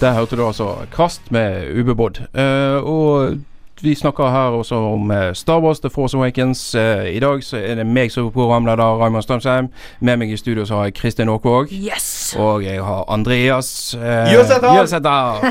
Der 0.00 0.12
hørte 0.12 0.36
du 0.36 0.44
altså 0.46 0.66
Krast 0.92 1.30
med 1.32 1.70
Ubebodd. 1.80 2.18
Eh, 2.34 2.84
og 2.84 3.38
vi 3.82 3.94
snakker 3.94 4.30
her 4.30 4.56
også 4.56 4.74
om 4.74 5.10
eh, 5.10 5.32
Star 5.34 5.60
Wars 5.60 5.80
The 5.80 5.90
Force 5.90 6.16
Awakens. 6.16 6.74
Eh, 6.74 7.16
I 7.16 7.20
dag 7.20 7.44
så 7.44 7.56
er 7.56 7.74
det 7.74 7.86
meg 7.86 8.12
som 8.12 8.26
er 8.26 8.30
programleder, 8.30 8.96
Raymond 9.02 9.22
Strømsheim. 9.22 9.68
Med 10.00 10.16
meg 10.16 10.32
i 10.32 10.36
studio 10.36 10.64
så 10.64 10.80
har 10.80 10.84
jeg 10.88 10.94
Kristin 10.94 11.28
Aakvåg. 11.28 11.72
Yes! 11.72 12.36
Og 12.38 12.64
jeg 12.64 12.82
har 12.84 13.04
Andreas 13.12 13.94
eh, 13.94 14.32
Jøsæter! 14.32 15.44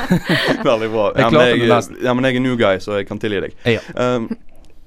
Veldig 0.70 0.90
bra. 0.90 1.10
Ja, 1.18 1.30
men 1.30 1.40
jeg, 1.40 1.82
ja, 2.04 2.14
men 2.14 2.24
jeg 2.24 2.36
er 2.36 2.40
new 2.40 2.56
guy, 2.56 2.78
så 2.80 2.96
jeg 2.96 3.06
kan 3.06 3.18
tilgi 3.18 3.44
deg. 3.46 3.60
Ja. 3.66 3.84
Um, 4.16 4.30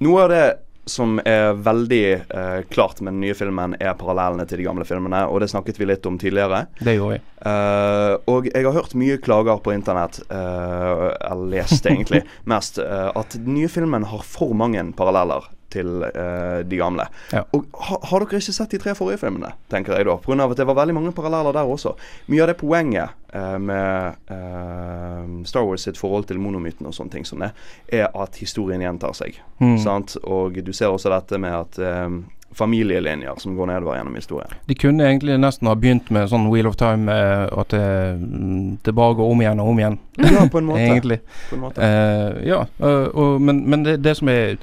noe 0.00 0.26
av 0.26 0.34
det 0.34 0.44
som 0.88 1.20
er 1.24 1.54
veldig 1.60 2.04
eh, 2.12 2.60
klart 2.70 3.00
med 3.00 3.14
den 3.14 3.20
nye 3.24 3.36
filmen, 3.36 3.76
er 3.80 3.94
parallellene 3.98 4.46
til 4.48 4.60
de 4.60 4.66
gamle 4.66 4.86
filmene. 4.88 5.22
Og 5.30 5.42
det 5.42 5.50
snakket 5.52 5.78
vi 5.80 5.88
litt 5.90 6.06
om 6.08 6.18
tidligere. 6.20 6.64
Det 6.80 6.96
gjorde 6.96 7.18
vi. 7.18 7.22
Eh, 7.50 8.14
og 8.32 8.50
jeg 8.50 8.66
har 8.66 8.76
hørt 8.76 8.96
mye 8.98 9.20
klager 9.22 9.62
på 9.62 9.74
internett, 9.76 10.22
eh, 10.26 11.06
eller 11.30 11.46
lest 11.54 11.86
egentlig 11.86 12.24
mest, 12.52 12.80
eh, 12.82 13.08
at 13.14 13.38
den 13.38 13.54
nye 13.58 13.70
filmen 13.72 14.08
har 14.10 14.26
for 14.26 14.56
mange 14.56 14.82
paralleller 14.96 15.48
til 15.72 16.04
uh, 16.04 16.60
de 16.66 16.80
gamle. 16.80 17.06
Ja. 17.34 17.44
Og 17.56 17.68
ha, 17.86 18.00
har 18.10 18.24
dere 18.24 18.40
ikke 18.40 18.54
sett 18.56 18.74
de 18.74 18.80
tre 18.82 18.94
forrige 18.98 19.22
filmene, 19.22 19.52
tenker 19.72 19.96
jeg 19.96 20.08
da? 20.08 20.16
På 20.20 20.32
grunn 20.32 20.44
av 20.44 20.54
at 20.54 20.60
det 20.60 20.68
var 20.68 20.78
veldig 20.80 20.96
mange 20.96 21.14
paralleller 21.16 21.56
der 21.56 21.70
også. 21.70 21.94
Mye 22.30 22.44
av 22.44 22.52
det 22.52 22.58
poenget 22.60 23.16
uh, 23.34 23.56
med 23.62 24.18
uh, 24.32 25.22
Star 25.48 25.66
Wars 25.68 25.86
sitt 25.88 26.00
forhold 26.00 26.28
til 26.30 26.42
monomyten 26.42 26.88
og 26.90 26.96
sånne 26.96 27.16
ting 27.16 27.28
som 27.28 27.44
det, 27.44 27.52
er 27.92 28.10
at 28.10 28.42
historien 28.42 28.82
gjentar 28.84 29.16
seg. 29.16 29.40
Mm. 29.62 29.78
Sant? 29.82 30.18
Og 30.24 30.60
du 30.64 30.74
ser 30.76 30.92
også 30.92 31.12
dette 31.14 31.40
med 31.40 31.56
at 31.56 31.80
um, 31.80 32.22
familielinjer 32.54 33.34
som 33.38 33.56
går 33.56 33.66
nedover 33.66 33.96
gjennom 33.96 34.14
historien. 34.14 34.54
De 34.66 34.74
kunne 34.74 35.06
egentlig 35.06 35.38
nesten 35.38 35.68
ha 35.70 35.74
begynt 35.78 36.10
med 36.10 36.30
sånn 36.32 36.48
Wheel 36.50 36.66
of 36.70 36.76
Time, 36.80 37.12
eh, 37.12 37.46
at 37.46 37.74
det, 37.74 37.86
mm, 38.18 38.80
det 38.84 38.94
bare 38.96 39.18
går 39.20 39.32
om 39.32 39.42
igjen 39.44 39.62
og 39.62 39.72
om 39.72 39.82
igjen. 39.82 39.98
Ja, 40.18 40.46
på 40.50 40.58
en 40.58 40.70
måte. 40.70 40.84
Egentlig. 40.88 41.20
På 41.50 41.56
en 41.58 41.64
måte. 41.66 41.86
Eh, 41.86 42.40
ja, 42.50 42.64
øh, 42.82 43.08
og, 43.14 43.40
men, 43.40 43.62
men 43.70 43.86
det, 43.86 44.00
det 44.02 44.16
som 44.18 44.32
er 44.32 44.56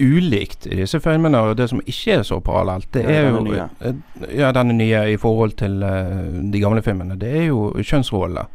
ulikt 0.00 0.66
i 0.66 0.76
disse 0.78 1.00
filmene, 1.00 1.38
og 1.38 1.56
det 1.58 1.68
som 1.70 1.80
ikke 1.86 2.18
er 2.18 2.22
så 2.22 2.40
parallelt, 2.40 2.86
det 2.94 3.04
er 3.04 3.28
jo 3.28 3.36
denne 3.36 3.50
nye. 3.50 3.68
eh, 3.80 4.36
Ja, 4.38 4.52
denne 4.52 4.72
nye 4.78 5.04
i 5.12 5.16
forhold 5.16 5.56
til 5.58 5.82
uh, 5.82 6.52
de 6.52 6.60
gamle 6.60 6.82
filmene. 6.82 7.16
Det 7.18 7.32
er 7.42 7.44
jo 7.50 7.72
kjønnsrollene 7.80 8.46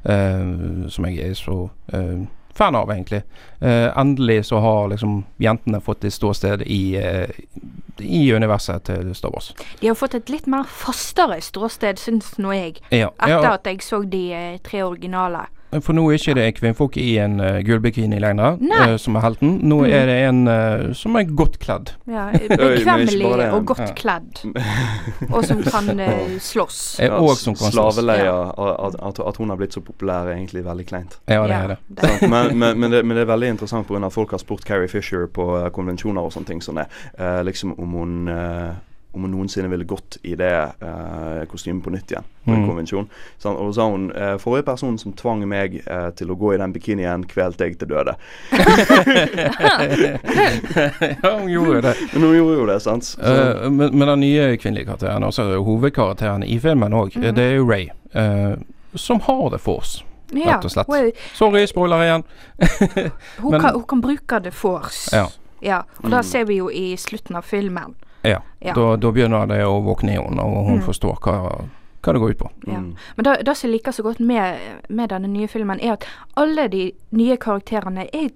Uh, 0.00 0.86
som 0.88 1.04
jeg 1.04 1.18
er 1.20 1.34
så 1.36 1.68
uh, 1.92 2.20
fan 2.56 2.74
av, 2.74 2.88
egentlig. 2.90 3.20
Endelig 3.60 4.46
så 4.48 4.58
har 4.64 4.88
liksom 4.88 5.24
jentene 5.36 5.80
fått 5.80 6.04
et 6.04 6.12
ståsted 6.12 6.62
i, 6.64 6.96
i 8.00 8.32
universet 8.32 8.82
til 8.88 9.14
Star 9.14 9.30
Wars. 9.32 9.52
De 9.80 9.88
har 9.88 9.94
fått 9.94 10.16
et 10.16 10.32
litt 10.32 10.48
mer 10.48 10.64
fastere 10.64 11.36
ståsted, 11.44 12.00
syns 12.00 12.32
nå 12.38 12.52
jeg. 12.56 12.80
Ja, 12.90 13.12
Etter 13.20 13.44
ja, 13.44 13.52
at 13.54 13.68
jeg 13.68 13.84
så 13.84 14.02
de 14.08 14.24
tre 14.64 14.82
originale. 14.84 15.46
For 15.84 15.94
nå 15.94 16.02
er 16.10 16.18
ikke 16.18 16.34
det 16.34 16.46
kvinnfolk 16.58 16.96
i 16.98 17.16
en 17.22 17.36
uh, 17.40 17.60
gullbikini 17.62 18.18
lenger 18.18 18.58
eh, 18.58 18.96
som 18.98 19.14
er 19.16 19.22
helten. 19.22 19.60
Nå 19.62 19.76
Mm. 19.80 19.92
er 19.94 20.06
det 20.10 20.16
en 20.28 20.40
uh, 20.48 20.92
som 20.94 21.14
er 21.16 21.24
godt 21.30 21.58
kledd. 21.62 21.92
Ja, 22.10 22.24
Bekvemmelig 22.48 23.52
og 23.54 23.64
godt 23.70 23.78
Ja. 23.86 23.92
kledd. 23.94 24.42
Og 25.36 25.44
som 25.46 25.62
kan 25.62 25.88
uh, 26.00 26.38
slåss. 26.42 26.98
Eh, 27.00 27.12
og 27.14 27.36
som 27.36 27.54
kan 27.54 27.70
slåss. 27.70 27.94
Slaveleie. 28.00 28.26
At, 28.30 28.96
at, 29.02 29.20
at 29.28 29.36
hun 29.38 29.48
har 29.52 29.56
blitt 29.60 29.72
så 29.76 29.80
populær, 29.80 30.26
er 30.26 30.36
egentlig 30.40 30.64
veldig 30.66 30.86
kleint. 30.90 31.18
Ja, 31.28 31.42
det 31.46 31.54
Ja, 31.54 31.62
er 31.62 31.68
det. 31.68 32.28
Men, 32.28 32.58
men, 32.58 32.78
men, 32.80 32.90
det, 32.90 33.04
men 33.06 33.16
det 33.16 33.22
er 33.28 33.30
veldig 33.32 33.48
interessant 33.54 33.86
pga. 33.88 34.02
at 34.06 34.12
folk 34.12 34.30
har 34.30 34.38
spurt 34.42 34.64
Carrie 34.66 34.88
Fisher 34.88 35.26
på 35.26 35.46
eh, 35.64 35.70
konvensjoner 35.70 36.22
og 36.26 36.32
sånne 36.34 36.46
ting. 36.50 36.60
Sånn 36.62 36.80
det. 36.82 36.88
Eh, 37.18 37.42
liksom 37.46 37.76
om 37.78 37.92
hun 38.00 38.28
eh, 38.28 38.70
om 39.12 39.22
hun 39.24 39.30
noensinne 39.34 39.68
ville 39.70 39.84
gått 39.84 40.18
i 40.22 40.34
det 40.38 40.52
eh, 40.80 41.44
kostymet 41.50 41.82
på 41.84 41.90
nytt 41.90 42.10
igjen. 42.12 42.24
På 42.44 42.50
en 42.50 42.56
Mm. 42.62 42.68
konvensjon. 42.68 43.08
Så, 43.38 43.50
Og 43.52 43.74
sa 43.74 43.88
hun 43.90 44.10
eh, 44.12 44.36
forrige 44.38 44.62
person 44.64 44.98
som 44.98 45.12
tvang 45.12 45.42
meg 45.48 45.82
eh, 45.86 46.10
til 46.16 46.30
å 46.30 46.34
gå 46.38 46.54
i 46.54 46.58
den 46.58 46.72
bikinien, 46.72 47.24
kvelte 47.26 47.64
jeg 47.66 47.78
til 47.78 47.88
døde. 47.90 48.14
ja, 51.22 51.38
hun 51.38 51.48
gjorde 51.50 51.80
det. 51.80 51.96
Men 52.12 52.22
hun 52.22 52.36
gjorde 52.36 52.56
jo 52.58 52.66
det, 52.66 52.80
sant? 52.80 53.04
Så, 53.04 53.20
Eh, 53.20 53.70
men, 53.70 53.98
men 53.98 54.08
den 54.08 54.20
nye 54.20 54.56
kvinnelige 54.56 54.86
karakteren, 54.86 55.24
altså 55.24 55.44
hovedkarakteren 55.64 56.42
i 56.44 56.58
filmen 56.60 56.92
òg, 56.96 57.16
mm. 57.16 57.34
det 57.36 57.44
er 57.44 57.54
jo 57.58 57.66
Ray. 57.70 57.88
uh, 58.14 58.56
som 58.94 59.20
har 59.20 59.50
det 59.50 59.60
for 59.60 59.84
Ja, 60.34 60.56
rett 60.56 60.64
og 60.64 60.70
slett. 60.70 60.86
hun, 60.90 61.12
Sorry, 61.34 61.66
spoiler 61.66 62.02
igjen. 62.06 62.24
hun, 63.38 63.50
Men- 63.52 63.60
kan, 63.60 63.74
hun 63.74 63.82
kan 63.84 64.00
bruke 64.00 64.38
det 64.44 64.54
force. 64.54 65.16
Ja. 65.16 65.26
Ja, 65.62 65.78
og 65.98 66.04
Mm. 66.04 66.10
det 66.16 66.24
ser 66.26 66.44
vi 66.44 66.56
jo 66.56 66.70
i 66.70 66.96
slutten 66.96 67.36
av 67.36 67.42
filmen. 67.42 67.94
Ja. 68.24 68.38
Ja. 68.60 68.74
Da, 68.74 68.96
da 68.96 69.10
begynner 69.10 69.46
det 69.48 69.62
å 69.64 69.78
våkne 69.84 70.12
i 70.12 70.18
henne, 70.20 70.42
og 70.42 70.66
hun 70.66 70.78
Mm. 70.80 70.84
forstår 70.84 71.16
hva, 71.24 71.36
hva 72.02 72.12
det 72.12 72.20
går 72.20 72.30
ut 72.30 72.38
på. 72.38 72.50
Ja. 72.66 72.78
mm. 72.78 72.94
Men 73.16 73.24
det, 73.24 73.46
det 73.46 73.56
som 73.56 73.70
jeg 73.70 73.78
liker 73.78 73.92
så 73.92 74.02
godt 74.02 74.20
med, 74.20 74.58
med 74.88 75.08
denne 75.08 75.28
nye 75.28 75.48
filmen, 75.48 75.80
er 75.80 75.92
at 75.92 76.04
alle 76.36 76.68
de 76.68 76.92
nye 77.12 77.36
karakterene 77.36 78.06
er 78.12 78.28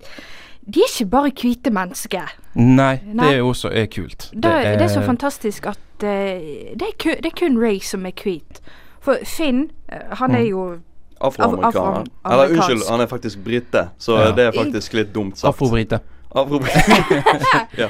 De 0.66 0.80
er 0.80 0.88
ikke 0.88 1.10
bare 1.10 1.30
hvite 1.30 1.70
mennesker. 1.70 2.30
Nei, 2.54 2.98
Nei. 3.04 3.26
det 3.28 3.34
er 3.36 3.42
også 3.44 3.68
er 3.68 3.84
kult. 3.92 4.30
Det, 4.32 4.42
det, 4.42 4.80
er 4.80 4.88
så 4.88 5.02
fantastisk 5.04 5.66
at 5.66 5.76
uh, 6.00 6.08
det, 6.08 6.80
er 6.88 6.94
kun, 6.98 7.18
det 7.20 7.26
er 7.26 7.36
kun 7.36 7.58
Ray 7.60 7.80
som 7.84 8.06
er 8.06 8.12
hvit. 8.16 8.60
For 9.04 9.18
Finn, 9.28 9.66
eh, 9.92 9.98
han 10.16 10.32
er 10.34 10.38
Mm. 10.40 10.48
jo 10.48 10.78
Afroamerikaner. 11.20 12.06
Afro- 12.24 12.32
Eller 12.32 12.48
unnskyld, 12.56 12.82
han 12.90 13.00
er 13.00 13.06
faktisk 13.06 13.44
brite, 13.44 13.88
så 13.98 14.16
Ja. 14.18 14.32
det 14.32 14.46
er 14.46 14.52
faktisk 14.52 14.92
litt 14.94 15.12
dumt 15.14 15.36
sagt. 15.38 15.48
Afrobrite. 15.54 16.00
Ja. 17.78 17.88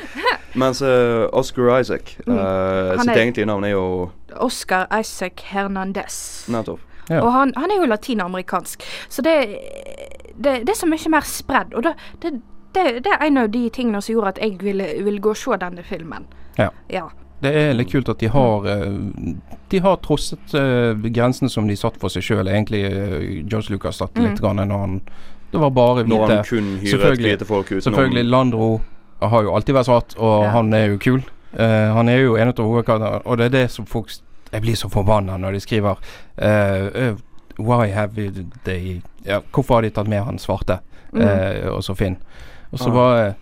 Mens 0.55 0.83
uh, 0.83 1.27
Oscar 1.33 1.81
Isaac 1.81 2.17
Mm. 2.27 2.37
uh, 2.39 3.01
Sitt 3.01 3.11
er- 3.11 3.19
egentlige 3.23 3.47
navn 3.47 3.65
er 3.65 3.69
jo 3.75 4.11
Oscar 4.37 4.87
Isaac 5.01 5.41
Hernandez. 5.51 6.49
Nettopp. 6.49 6.81
Ja. 7.11 7.21
Og 7.21 7.33
han, 7.33 7.53
han 7.57 7.71
er 7.71 7.77
jo 7.83 7.87
latinamerikansk. 7.87 8.83
Så 9.09 9.23
det, 9.23 9.35
det, 10.37 10.55
det 10.67 10.69
er 10.73 10.79
så 10.79 10.87
mye 10.89 11.11
mer 11.13 11.21
spredd. 11.29 11.75
Og 11.75 11.83
det, 11.85 11.93
det, 12.23 12.33
det, 12.75 12.85
det 13.05 13.13
er 13.13 13.27
en 13.27 13.37
av 13.39 13.51
de 13.53 13.69
tingene 13.71 14.01
som 14.03 14.15
gjorde 14.15 14.29
at 14.35 14.39
jeg 14.43 14.57
ville, 14.63 14.87
ville 15.05 15.21
gå 15.21 15.31
og 15.35 15.37
se 15.37 15.59
denne 15.61 15.83
filmen. 15.85 16.25
Ja. 16.59 16.69
ja. 16.91 17.05
Det 17.45 17.51
er 17.61 17.75
litt 17.77 17.91
kult 17.93 18.09
at 18.09 18.21
de 18.23 18.29
har 18.33 18.65
eh, 18.71 18.93
De 19.69 19.81
har 19.85 19.97
trosset 20.01 20.55
grensene 21.13 21.51
som 21.51 21.67
de 21.69 21.77
satt 21.77 21.99
for 22.01 22.09
seg 22.09 22.23
sjøl. 22.25 22.49
Egentlig 22.49 22.81
George 23.51 23.71
Lucas 23.75 23.99
satte 24.01 24.21
Mm. 24.23 24.31
litt 24.31 24.41
grann 24.41 24.59
en 24.63 24.71
han 24.71 25.01
Det 25.55 25.61
var 25.63 25.71
bare 25.71 26.03
Når 26.11 26.27
han 26.29 26.45
kun 26.49 26.71
hyret 26.83 26.91
Selvfølgelig. 26.91 27.31
hvite 27.37 27.47
folk 27.49 27.67
utenom 27.71 27.83
Selvfølgelig, 27.87 28.25
Landro 28.31 28.69
har 29.23 29.43
jo 29.47 29.55
alltid 29.55 29.75
vært 29.79 29.87
svart, 29.89 30.17
og 30.19 30.43
Ja. 30.45 30.51
han 30.51 30.73
er 30.75 30.87
jo 30.91 30.99
kul. 30.99 31.23
Uh, 31.55 31.95
han 31.95 32.09
er 32.11 32.19
jo 32.25 32.35
en 32.37 32.49
av 32.51 32.59
hovedkarakterene, 32.59 33.23
og 33.25 33.39
det 33.39 33.47
er 33.47 33.55
det 33.55 33.71
som 33.71 33.87
folk 33.87 34.11
Jeg 34.53 34.63
blir 34.63 34.75
så 34.79 34.89
forbanna 34.91 35.37
når 35.39 35.53
de 35.57 35.61
skriver 35.61 35.97
eh, 36.39 36.87
eh, 36.95 37.15
Why 37.59 37.89
have 37.95 38.15
they 38.65 39.01
ja, 39.27 39.41
Hvorfor 39.53 39.75
har 39.79 39.83
de 39.83 39.91
tatt 39.91 40.09
med 40.09 40.23
han 40.25 40.39
svarte, 40.39 40.81
Mm. 41.15 41.23
eh, 41.23 41.69
og 41.71 41.83
så 41.85 41.95
Finn? 41.95 42.17
Og 42.73 42.79
så 42.79 42.89
Ah. 42.91 42.95
bare 42.95 43.35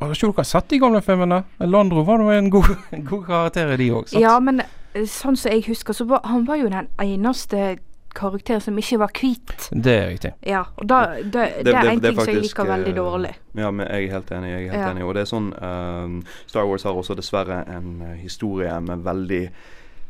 Har 0.00 0.10
ikke 0.12 0.32
dere 0.36 0.44
sett 0.44 0.68
de 0.68 0.78
gamle 0.78 1.00
filmene? 1.02 1.42
Landro 1.60 2.02
var 2.04 2.18
nå 2.18 2.30
en 2.30 2.50
god, 2.50 2.66
god 3.10 3.24
karakter 3.26 3.72
i 3.72 3.76
de 3.76 3.90
òg, 3.90 4.12
ja, 4.20 4.38
men 4.40 4.60
sånn 4.94 5.36
som 5.36 5.52
jeg 5.52 5.64
husker, 5.66 5.92
så 5.94 6.04
var 6.06 6.20
han 6.24 6.44
var 6.44 6.56
jo 6.56 6.68
den 6.68 6.86
eneste 7.00 7.78
karakter 8.16 8.58
som 8.64 8.78
ikke 8.80 8.98
var 9.04 9.12
hvit. 9.20 9.68
Det 9.70 9.92
er 9.94 10.08
riktig. 10.14 10.32
Ja, 10.46 10.64
og 10.76 10.88
da, 10.90 11.00
det, 11.20 11.32
det, 11.32 11.64
det- 11.68 11.74
er 11.74 11.90
en 11.92 12.00
det 12.02 12.10
ting 12.14 12.20
som 12.20 12.32
jeg 12.32 12.42
liker 12.46 12.68
veldig 12.72 12.92
eh, 12.92 12.98
dårlig. 12.98 13.32
Ja, 13.60 13.70
men 13.70 13.86
jeg 13.86 14.08
er 14.08 14.12
helt 14.16 14.30
enig. 14.36 14.50
jeg 14.54 14.66
er 14.66 14.72
helt 14.72 14.82
Ja. 14.82 14.90
enig 14.90 15.04
Og 15.06 15.14
det 15.14 15.22
er 15.26 15.30
sånn 15.30 15.52
ehm, 15.60 16.18
Star 16.46 16.66
Wars 16.68 16.82
har 16.88 16.92
også 16.96 17.16
dessverre 17.16 17.62
en 17.76 18.02
eh, 18.02 18.16
historie 18.22 18.80
med 18.80 19.04
veldig 19.06 19.42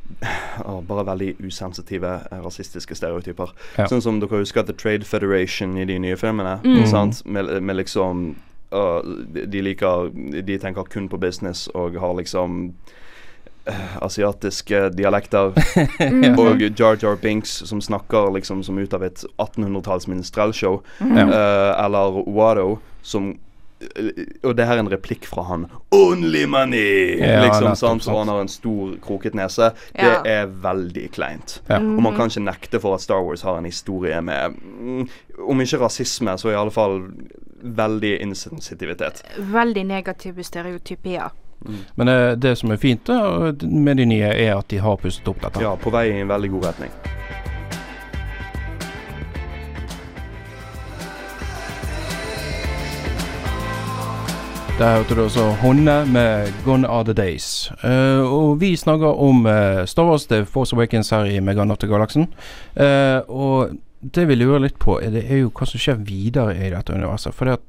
ah, 0.64 0.81
Bare 0.87 1.05
veldig 1.07 1.35
usensitive 1.42 2.12
eh, 2.31 2.40
rasistiske 2.45 2.95
stereotyper. 2.95 3.51
Ja. 3.79 3.87
Sånn 3.90 4.03
som 4.05 4.21
dere 4.23 4.42
husker 4.42 4.62
The 4.66 4.73
Trade 4.79 5.05
Federation 5.09 5.77
i 5.79 5.85
de 5.88 5.99
nye 5.99 6.16
filmene. 6.16 6.61
Mm. 6.64 6.85
Sant? 6.90 7.25
Med, 7.27 7.51
med 7.62 7.77
liksom 7.83 8.37
ah, 8.71 9.01
de, 9.35 9.62
liker 9.62 10.11
De 10.47 10.59
tenker 10.62 10.87
kun 10.92 11.09
på 11.11 11.19
business 11.19 11.66
og 11.75 11.99
har 11.99 12.14
liksom 12.21 12.75
asiatiske 14.02 14.90
dialekter. 14.96 15.52
ja. 15.98 16.35
Og 16.38 16.62
Jar 16.79 16.98
Jar 17.02 17.16
Binks 17.22 17.62
som 17.68 17.81
snakker 17.81 18.31
liksom 18.37 18.62
som 18.66 18.79
ut 18.79 18.94
av 18.94 19.05
et 19.07 19.24
1800-talls 19.37 20.07
minstrellshow. 20.11 20.83
Mhm. 20.98 21.16
Ja. 21.16 21.26
Eh, 21.26 21.85
eller 21.85 22.22
Watto 22.26 22.79
som 23.02 23.31
eh, 23.81 24.24
og 24.42 24.57
det 24.57 24.66
her 24.66 24.79
er 24.79 24.85
en 24.85 24.90
replikk 24.90 25.26
fra 25.29 25.44
han. 25.50 25.66
'Only 25.90 26.46
money!' 26.46 27.18
Ja, 27.20 27.42
liksom, 27.44 27.74
sånn, 27.76 28.00
sant. 28.00 28.16
Han 28.16 28.29
har 28.29 28.40
en 28.40 28.48
stor, 28.48 28.96
kroket 29.05 29.35
nese. 29.35 29.72
Ja. 29.94 30.22
Det 30.22 30.33
er 30.33 30.46
veldig 30.46 31.11
kleint. 31.12 31.61
Ja. 31.68 31.79
Og 31.79 32.02
man 32.02 32.16
kan 32.16 32.31
ikke 32.31 32.46
nekte 32.46 32.81
for 32.81 32.96
at 32.96 33.05
Star 33.05 33.22
Wars 33.22 33.42
har 33.42 33.59
en 33.59 33.68
historie 33.68 34.20
med 34.20 34.57
mm, 34.57 35.09
Om 35.46 35.61
ikke 35.61 35.83
rasisme, 35.83 36.38
så 36.38 36.50
i 36.50 36.57
alle 36.57 36.72
fall 36.72 37.02
veldig 37.61 38.20
insensitivitet. 38.24 39.22
Veldig 39.38 39.85
negative 39.85 40.44
stereotypier. 40.44 41.31
Men 41.94 42.12
eh, 42.12 42.31
det 42.38 42.57
som 42.61 42.72
er 42.72 42.81
fint 42.83 43.12
med 43.62 43.96
de 43.96 44.09
nye, 44.09 44.33
er 44.33 44.57
at 44.57 44.68
de 44.72 44.81
har 44.83 44.96
pustet 45.02 45.29
opp 45.29 45.42
dette. 45.44 45.62
Ja, 45.64 45.76
på 45.76 45.92
vei 45.94 46.09
i 46.12 46.18
en 46.20 46.33
veldig 46.33 46.57
god 46.57 46.72
retning. 46.72 46.96
Der 54.79 54.96
hørte 54.96 55.14
du 55.14 55.22
også 55.22 55.40
Honne 55.40 56.07
med 56.12 56.52
'Gone 56.64 56.88
Are 56.88 57.05
The 57.05 57.12
Days'. 57.12 57.72
Uh, 57.85 58.33
og 58.33 58.61
vi 58.61 58.76
snakker 58.76 59.07
om 59.07 59.46
uh, 59.46 59.87
Star 59.87 60.05
Wars 60.05 60.26
The 60.26 60.44
Force 60.44 60.76
Awakens 60.76 61.11
her 61.11 61.24
i 61.24 61.40
Meganaut 61.40 61.79
til 61.79 61.88
galaksen. 61.88 62.29
Eh, 62.76 63.20
og 63.29 63.70
det 64.14 64.29
vi 64.29 64.35
lurer 64.35 64.59
litt 64.59 64.79
på, 64.79 64.98
er, 65.00 65.11
det 65.11 65.24
er 65.31 65.37
jo 65.37 65.52
hva 65.59 65.66
som 65.66 65.81
skjer 65.81 65.96
videre 66.05 66.52
i 66.66 66.68
dette 66.70 66.92
universet. 66.92 67.35
For 67.35 67.48
det, 67.48 67.52
at 67.57 67.64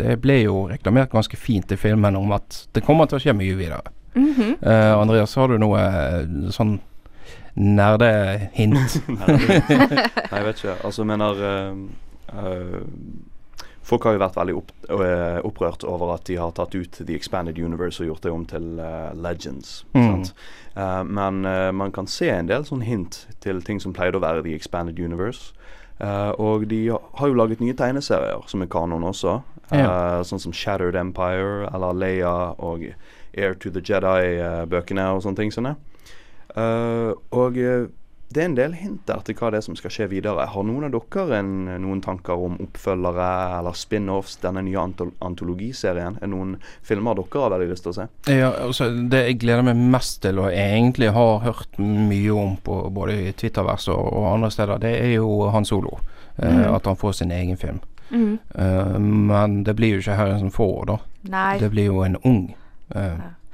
det 0.00 0.16
ble 0.22 0.38
jo 0.42 0.66
reklamert 0.70 1.12
ganske 1.12 1.36
fint 1.36 1.72
i 1.72 1.76
filmen 1.76 2.16
om 2.16 2.32
at 2.32 2.66
det 2.72 2.84
kommer 2.86 3.08
til 3.08 3.18
å 3.18 3.22
skje 3.22 3.34
mye 3.36 3.56
videre. 3.58 3.82
Mm 4.14 4.34
-hmm. 4.34 4.56
uh, 4.66 5.00
Andreas, 5.00 5.34
har 5.34 5.48
du 5.48 5.58
noe 5.58 5.80
eh, 5.80 6.50
sånn 6.50 6.80
nerdehint? 7.54 9.02
Nei, 9.08 9.36
jeg 10.32 10.44
vet 10.44 10.56
ikke. 10.56 10.76
Altså, 10.84 11.02
jeg 11.02 11.06
mener 11.06 11.32
uh, 11.32 11.76
uh, 12.34 12.80
Folk 13.82 14.04
har 14.04 14.12
jo 14.12 14.18
vært 14.18 14.36
veldig 14.36 14.54
opp, 14.54 14.70
opprørt 15.44 15.84
over 15.84 16.14
at 16.14 16.24
de 16.24 16.36
har 16.36 16.52
tatt 16.54 16.74
ut 16.74 17.00
The 17.06 17.14
Expanded 17.14 17.58
Universe 17.58 18.02
og 18.02 18.06
gjort 18.06 18.22
det 18.22 18.30
om 18.30 18.44
til 18.46 18.62
Legends. 19.14 19.86
Mm. 19.92 20.02
Sant? 20.02 20.34
Eh, 20.76 21.04
men 21.04 21.40
man 21.76 21.92
kan 21.92 22.06
se 22.06 22.30
en 22.30 22.46
del 22.46 22.64
sånn 22.64 22.80
hint 22.86 23.26
til 23.40 23.60
ting 23.62 23.80
som 23.80 23.92
pleide 23.92 24.16
å 24.16 24.22
være 24.22 24.42
The 24.42 24.54
Expanded 24.54 25.00
Universe. 25.02 25.52
Eh, 26.00 26.32
og 26.40 26.68
de 26.70 26.88
har 26.90 27.28
jo 27.28 27.34
laget 27.38 27.60
nye 27.60 27.76
tegneserier 27.78 28.42
som 28.50 28.62
er 28.62 28.70
kanon 28.72 29.04
også. 29.04 29.40
Eh, 29.72 30.20
Sånn 30.28 30.40
som 30.42 30.52
Shattered 30.52 30.96
Empire 30.96 31.68
eller 31.72 31.92
Leia 31.96 32.54
og 32.58 32.84
Air 33.36 33.54
to 33.54 33.70
the 33.70 33.80
Jedi-bøkene 33.80 35.06
og 35.14 35.22
sånne 35.24 35.36
ting. 35.36 35.52
Sånne. 35.54 35.76
uh, 36.56 37.14
og 37.32 37.56
eh, 37.56 37.86
det 38.32 38.42
er 38.42 38.48
en 38.48 38.54
del 38.56 38.72
hint 38.78 39.00
der 39.06 39.20
til 39.26 39.34
hva 39.38 39.50
det 39.52 39.58
er 39.60 39.64
som 39.66 39.76
skal 39.78 39.90
skje 39.94 40.06
videre. 40.10 40.46
Har 40.48 40.64
noen 40.66 40.84
av 40.88 40.92
dere 40.94 41.38
en, 41.38 41.52
noen 41.82 42.00
tanker 42.04 42.32
om 42.40 42.56
oppfølgere 42.64 43.28
eller 43.58 43.76
spin-offs, 43.76 44.38
denne 44.42 44.62
nye 44.66 44.78
antol 44.80 45.12
antologiserien? 45.22 46.16
Er 46.18 46.26
det 46.26 46.30
noen 46.32 46.56
filmer 46.82 47.14
dere 47.18 47.42
har 47.44 47.54
veldig 47.54 47.68
lyst 47.72 47.86
til 47.86 47.92
å 47.92 47.96
se? 48.00 48.06
Ja, 48.32 48.50
altså 48.64 48.88
Det 49.10 49.22
jeg 49.26 49.38
gleder 49.44 49.62
meg 49.70 49.76
mest 49.92 50.20
til, 50.24 50.38
og 50.42 50.50
egentlig 50.52 51.12
har 51.12 51.38
hørt 51.46 51.78
mye 51.78 52.32
om 52.34 52.56
på 52.64 52.80
både 52.94 53.18
i 53.28 53.32
Twittervers 53.32 53.88
og, 53.92 54.02
og 54.12 54.28
andre 54.34 54.50
steder, 54.50 54.78
det 54.82 54.94
er 55.02 55.14
jo 55.18 55.48
Han 55.54 55.64
Solo. 55.64 55.98
Eh, 56.38 56.48
Mhm. 56.48 56.74
At 56.74 56.86
han 56.86 56.96
får 56.96 57.12
sin 57.12 57.30
egen 57.30 57.56
film. 57.56 57.80
Mm. 58.10 58.38
Eh, 58.54 58.98
men 58.98 59.62
det 59.64 59.74
blir 59.76 59.94
jo 59.94 59.98
ikke 60.00 60.16
Harrison 60.16 60.50
Ford, 60.50 60.86
da. 60.88 60.96
Nei. 61.28 61.58
Det 61.58 61.70
blir 61.70 61.84
jo 61.90 62.02
en 62.04 62.16
ung. 62.24 62.54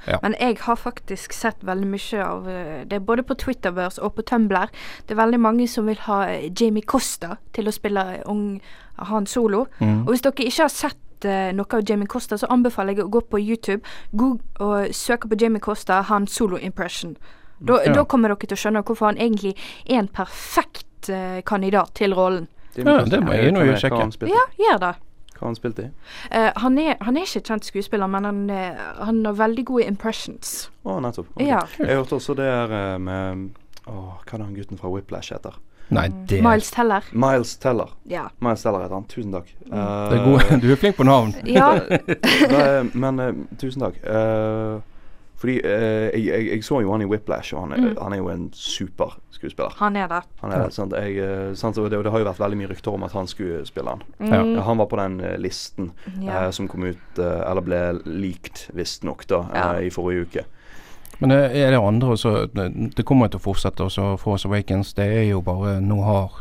Eh, 0.07 0.17
Men 0.21 0.35
jeg 0.39 0.57
har 0.61 0.75
faktisk 0.75 1.33
sett 1.33 1.63
veldig 1.63 1.87
mye 1.87 2.23
av 2.25 2.49
eh, 2.49 2.85
det, 2.85 3.01
både 3.05 3.23
på 3.23 3.35
Twitterverse 3.35 4.01
og 4.01 4.15
på 4.15 4.21
Tumblr. 4.21 4.69
Det 5.07 5.15
er 5.15 5.21
veldig 5.23 5.39
mange 5.39 5.67
som 5.67 5.85
vil 5.85 5.99
ha 6.07 6.23
eh, 6.29 6.51
Jamie 6.61 6.83
Costa 6.83 7.37
til 7.53 7.67
å 7.67 7.71
spille 7.75 8.21
ung 8.25 8.61
Han 8.97 9.25
Solo. 9.25 9.65
mm. 9.79 10.05
Og 10.07 10.13
hvis 10.13 10.21
dere 10.21 10.33
ikke 10.45 10.63
har 10.67 10.69
sett 10.73 11.25
eh, 11.25 11.51
noe 11.55 11.65
av 11.77 11.83
Jamie 11.89 12.07
Costa, 12.07 12.37
så 12.37 12.47
anbefaler 12.49 12.95
jeg 12.95 13.05
å 13.05 13.09
gå 13.09 13.21
på 13.21 13.39
YouTube 13.39 13.81
Google, 14.11 14.43
og 14.59 14.93
søke 14.95 15.27
på 15.27 15.35
Jamie 15.39 15.59
Costa 15.59 16.01
Han 16.01 16.27
Solo 16.27 16.57
Impression. 16.57 17.15
Da, 17.59 17.81
Ja. 17.83 17.93
da 17.93 18.03
kommer 18.05 18.29
dere 18.29 18.47
til 18.47 18.55
å 18.55 18.59
skjønne 18.59 18.83
hvorfor 18.83 19.05
han 19.11 19.17
egentlig 19.17 19.55
er 19.85 19.99
en 19.99 20.07
perfekt 20.07 21.09
uh, 21.09 21.41
kandidat 21.43 21.91
til 21.93 22.13
rollen. 22.15 22.47
Ja, 22.75 23.01
det 23.03 23.19
må 23.23 23.33
jeg 23.33 23.49
inn 23.49 23.57
sjekke. 23.75 24.27
Ja, 24.29 24.45
gjør 24.55 24.79
det. 24.79 24.93
Hva 25.39 25.45
har 25.45 25.53
han 25.53 25.55
spilt 25.55 25.79
i? 25.79 25.87
Uh, 26.33 26.49
han, 26.59 26.77
er, 26.81 26.97
han 26.99 27.15
er 27.15 27.23
ikke 27.23 27.45
kjent 27.47 27.69
skuespiller, 27.69 28.11
men 28.11 28.27
han, 28.27 28.43
er, 28.51 28.75
han 28.99 29.23
har 29.23 29.37
veldig 29.39 29.63
gode 29.71 29.87
impressions. 29.87 30.67
Å, 30.83 30.99
nettopp. 31.03 31.31
Okay. 31.37 31.47
Ja. 31.47 31.63
Jeg 31.79 31.95
hørte 32.01 32.19
også 32.19 32.35
det 32.35 32.49
her 32.49 32.75
eh, 32.75 32.97
med 32.99 33.47
oh, 33.87 34.19
hva 34.19 34.35
er 34.35 34.35
det 34.35 34.43
han 34.43 34.55
gutten 34.57 34.81
fra 34.81 34.91
Whiplash 34.91 35.31
heter? 35.31 35.55
Nei, 35.95 36.05
det, 36.29 36.43
Miles 36.45 36.69
Teller. 36.75 37.07
Miles 37.17 37.55
Teller. 37.57 37.95
Ja. 38.11 38.27
Miles 38.43 38.61
Teller 38.61 38.83
heter 38.83 38.99
han. 38.99 39.07
Tusen 39.09 39.31
takk. 39.33 39.49
det 39.63 40.19
er 40.19 40.27
god, 40.27 40.51
Du 40.61 40.67
er 40.69 40.77
flink 40.83 40.99
på 40.99 41.07
navn. 41.07 41.33
ja. 41.49 41.71
er, 42.59 42.91
men 42.93 43.23
uh, 43.23 43.31
tusen 43.61 43.87
takk. 43.87 43.97
Eh, 44.03 44.75
fordi 45.39 45.53
eh, 45.63 46.09
jeg, 46.13 46.25
jeg, 46.27 46.47
jeg 46.51 46.63
så 46.67 46.81
jo 46.83 46.91
han 46.91 47.01
i 47.01 47.07
Whiplash, 47.07 47.53
og 47.55 47.61
han 47.63 47.71
er, 47.73 47.77
Mm. 47.89 47.97
han 48.01 48.13
er 48.13 48.17
jo 48.19 48.27
en 48.29 48.49
super 48.53 49.13
skuespiller. 49.31 49.71
Han 49.79 49.95
er 49.95 50.07
det. 50.11 50.21
Han 50.41 50.51
er, 50.51 50.69
sant, 50.75 50.93
jeg, 50.93 51.15
eh, 51.23 51.53
sant, 51.55 51.75
det, 51.79 51.91
det 52.03 52.11
har 52.11 52.19
jo 52.19 52.27
vært 52.27 52.41
veldig 52.43 52.57
mye 52.59 52.69
rykter 52.73 52.91
om 52.93 53.03
at 53.07 53.15
han 53.15 53.27
skulle 53.31 53.61
spille 53.65 53.89
han. 53.95 54.03
Mm, 54.19 54.33
Ja, 54.57 54.61
han 54.67 54.77
var 54.77 54.85
på 54.91 54.99
den 54.99 55.19
eh, 55.21 55.37
listen 55.39 55.91
ja. 56.21 56.45
eh, 56.45 56.51
som 56.51 56.67
kom 56.67 56.83
ut, 56.83 57.19
eh, 57.19 57.41
eller 57.51 57.61
ble 57.63 57.79
likt 58.05 58.67
visstnok, 58.75 59.25
da, 59.31 59.45
Ja. 59.55 59.73
eh, 59.79 59.87
i 59.87 59.89
forrige 59.89 60.27
uke. 60.27 60.45
Men 61.21 61.29
det 61.33 61.39
er 61.55 61.71
det 61.71 61.79
andre 61.83 62.13
også 62.15 62.31
Det 62.95 63.03
kommer 63.05 63.27
jo 63.27 63.33
til 63.33 63.39
å 63.41 63.43
fortsette 63.43 63.83
også. 63.83 64.17
Force 64.21 64.47
Awakens. 64.47 64.93
Det 64.93 65.03
er 65.03 65.25
jo 65.31 65.41
bare 65.41 65.81
Nå 65.81 65.97
har 66.05 66.31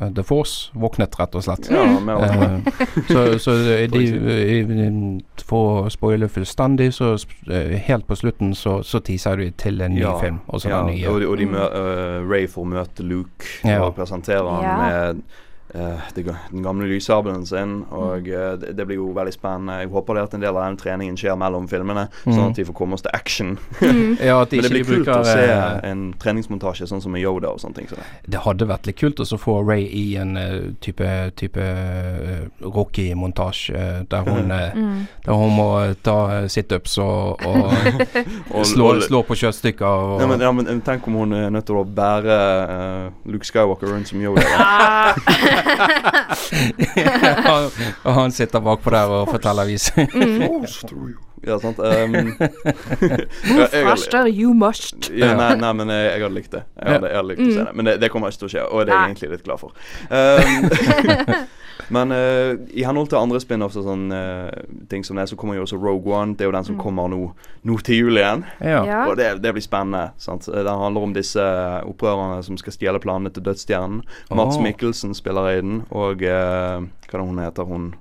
The 0.00 0.22
Force 0.26 0.70
våknet, 0.74 1.14
rett 1.20 1.34
og 1.38 1.42
slett. 1.46 1.68
Ja, 1.70 1.84
mindre. 1.86 2.26
Eh, 2.26 2.96
så 3.08 3.38
så 3.38 3.52
de, 3.94 4.00
eh, 4.10 5.44
For 5.44 5.84
å 5.84 5.90
spoile 5.92 6.26
fullstendig, 6.28 6.88
så 6.96 7.12
eh, 7.50 7.76
helt 7.86 8.06
på 8.08 8.16
slutten 8.18 8.54
så, 8.58 8.80
så 8.82 8.98
teaser 9.06 9.36
de 9.36 9.50
til 9.60 9.80
en 9.84 9.94
ny 9.94 10.00
Ja, 10.00 10.16
film. 10.20 10.40
Og 10.48 10.64
ja, 10.64 10.80
den 10.82 10.94
nye. 10.96 11.08
og, 11.08 11.20
de- 11.20 11.28
og 11.28 11.36
de 11.38 11.46
Mm. 11.46 11.52
mø 11.52 11.64
uh, 11.68 12.30
Ray 12.30 12.46
får 12.48 12.64
møte 12.66 13.02
Luke 13.06 13.44
Ja. 13.64 13.80
og 13.84 13.94
presenterer 13.94 14.48
han 14.50 14.80
med 14.80 14.94
eh, 15.08 15.22
den 15.74 16.62
gamle 16.62 16.86
lyssabelen 16.86 17.44
sin. 17.46 17.72
Mm. 17.84 17.92
Og 17.98 18.28
eh, 18.28 18.52
det, 18.62 18.72
det 18.78 18.86
blir 18.86 18.96
jo 19.00 19.08
veldig 19.16 19.32
spennende. 19.34 19.80
Jeg 19.82 19.90
håper 19.90 20.14
det 20.14 20.22
at 20.28 20.34
en 20.38 20.44
del 20.44 20.56
av 20.56 20.64
den 20.68 20.76
treningen 20.80 21.16
skjer 21.18 21.36
mellom 21.40 21.66
filmene, 21.70 22.06
sånn 22.24 22.34
Mm. 22.34 22.50
at 22.50 22.58
vi 22.60 22.64
får 22.68 22.74
komme 22.78 22.94
oss 22.98 23.02
til 23.02 23.10
action. 23.14 23.54
Ja, 24.24 24.40
at 24.42 24.50
de 24.50 24.60
Men 24.60 24.62
det 24.62 24.70
ikke 24.70 24.70
blir 24.70 24.84
kult 24.84 25.06
bruker, 25.06 25.20
å 25.20 25.24
se 25.24 25.44
eh, 25.50 25.90
en 25.90 26.04
treningsmontasje 26.22 26.86
sånn 26.90 27.02
som 27.02 27.12
med 27.12 27.22
Yoda 27.24 27.50
og 27.54 27.60
sånne 27.62 27.74
ting. 27.80 27.88
Så 27.90 27.98
det. 27.98 28.06
Det 28.34 28.40
hadde 28.44 28.68
vært 28.70 28.86
litt 28.86 28.98
kult 29.00 29.20
å 29.20 29.26
få 29.38 29.56
Ray 29.66 29.84
i 29.90 30.04
en 30.20 30.36
eh, 30.36 30.56
type, 30.84 31.08
type 31.40 31.60
eh, 31.60 32.46
Rocky-montasje 32.62 33.74
eh, 33.74 34.00
der, 34.10 34.22
hun, 34.30 34.50
eh, 34.58 34.70
Mm. 34.74 35.06
der 35.26 35.32
hun 35.38 35.52
må 35.56 35.66
eh, 35.84 35.94
ta 36.02 36.16
eh, 36.38 36.46
situps 36.50 36.96
og, 37.02 37.42
og 37.46 37.74
Og- 38.54 38.66
slå, 38.66 38.88
slå 39.04 39.22
på 39.26 39.34
kjøttstykker. 39.38 40.20
Ja, 40.20 40.26
men, 40.30 40.40
ja, 40.40 40.50
men 40.54 40.80
tenk 40.86 41.06
om 41.08 41.14
hun 41.22 41.32
er 41.36 41.50
nødt 41.50 41.66
til 41.68 41.76
å 41.80 41.84
bære 41.84 42.38
uh, 42.70 43.10
Luke 43.30 43.46
Skywalker 43.48 43.90
rundt 43.90 44.08
som 44.10 44.20
Yoda. 44.22 44.44
Og, 47.52 47.72
og 48.04 48.14
han 48.18 48.32
sitter 48.34 48.60
bakpå 48.64 48.90
der 48.94 49.12
og 49.18 49.28
forteller 49.32 49.64
vis. 49.68 49.90
Ja, 51.44 51.58
sant. 51.60 51.76
Um, 51.84 52.30
Faster 53.84 54.26
you 54.32 54.54
must. 54.56 55.10
ja, 55.12 55.34
nei, 55.36 55.50
nei, 55.60 55.72
men 55.76 55.90
jeg, 55.92 56.06
jeg 56.14 56.22
hadde 56.24 56.34
likt 56.38 56.54
det. 56.54 56.62
Jeg 56.80 56.94
hadde, 56.94 57.10
jeg 57.10 57.18
hadde 57.20 57.28
likt 57.28 57.42
å 57.42 57.50
se 57.50 57.58
Mm. 57.60 57.66
det 57.66 57.74
Men 57.76 57.84
det, 57.90 57.94
det 58.00 58.08
kommer 58.14 58.32
ikke 58.32 58.40
til 58.44 58.48
å 58.48 58.52
skje, 58.54 58.62
og 58.70 58.86
det 58.88 58.94
er 58.94 58.96
jeg 58.96 59.10
egentlig 59.10 59.30
litt 59.34 59.44
glad 59.44 59.58
for. 59.60 59.70
Um, 60.08 61.44
men 61.92 62.12
uh, 62.12 62.54
i 62.70 62.84
henhold 62.86 63.10
til 63.12 63.20
andre 63.20 63.40
spin-offs 63.42 63.76
og 63.80 63.86
sånn 63.88 64.06
uh, 64.14 64.48
ting 64.90 65.04
som 65.06 65.18
det, 65.18 65.26
så 65.30 65.38
kommer 65.40 65.58
jo 65.58 65.66
også 65.66 65.80
Rogue 65.80 66.14
One. 66.14 66.36
Det 66.36 66.46
er 66.46 66.50
jo 66.50 66.56
den 66.56 66.68
som 66.68 66.78
kommer 66.80 67.10
nå, 67.12 67.20
nå 67.66 67.78
til 67.84 68.04
jul 68.04 68.20
igjen. 68.20 68.46
ja. 68.60 68.82
Ja. 68.84 69.00
Og 69.08 69.18
det, 69.20 69.30
det 69.44 69.54
blir 69.56 69.64
spennende. 69.64 70.12
sant? 70.20 70.46
Den 70.46 70.68
handler 70.68 71.08
om 71.08 71.14
disse 71.16 71.44
opprørerne 71.88 72.42
som 72.46 72.58
skal 72.60 72.76
stjele 72.76 73.02
planene 73.02 73.32
til 73.34 73.44
Dødsstjernen. 73.46 74.02
Mats 74.34 74.58
Åh. 74.58 74.64
Mikkelsen 74.64 75.14
spiller 75.16 75.50
i 75.52 75.60
den, 75.60 75.82
og 75.90 76.24
uh, 76.24 76.84
hva 77.08 77.18
er 77.18 77.20
det 77.20 77.28
hun 77.28 77.42
heter 77.42 77.68
hun? 77.68 77.92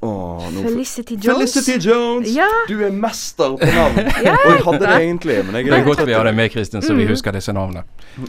Nå 0.00 0.62
Felicity 0.64 1.14
Jones. 1.20 1.52
Felicity 1.52 1.88
Jones! 1.88 2.28
Ja. 2.32 2.46
Du 2.68 2.84
er 2.86 2.90
mester 2.90 3.56
på 3.60 3.66
navn. 3.66 3.98
Ja, 4.24 4.32
og 4.36 4.52
jeg 4.54 4.62
hadde 4.64 4.78
det 4.80 4.94
egentlig, 4.96 5.36
men 5.44 5.54
jeg 5.58 5.66
Det 5.68 5.76
er 5.78 5.84
godt 5.84 6.02
vi 6.06 6.14
har 6.16 6.24
deg 6.24 6.36
med, 6.38 6.48
Kristin, 6.52 6.82
så 6.82 6.94
vi 6.96 7.04
husker 7.08 7.32
disse 7.36 7.52
navnene. 7.52 7.84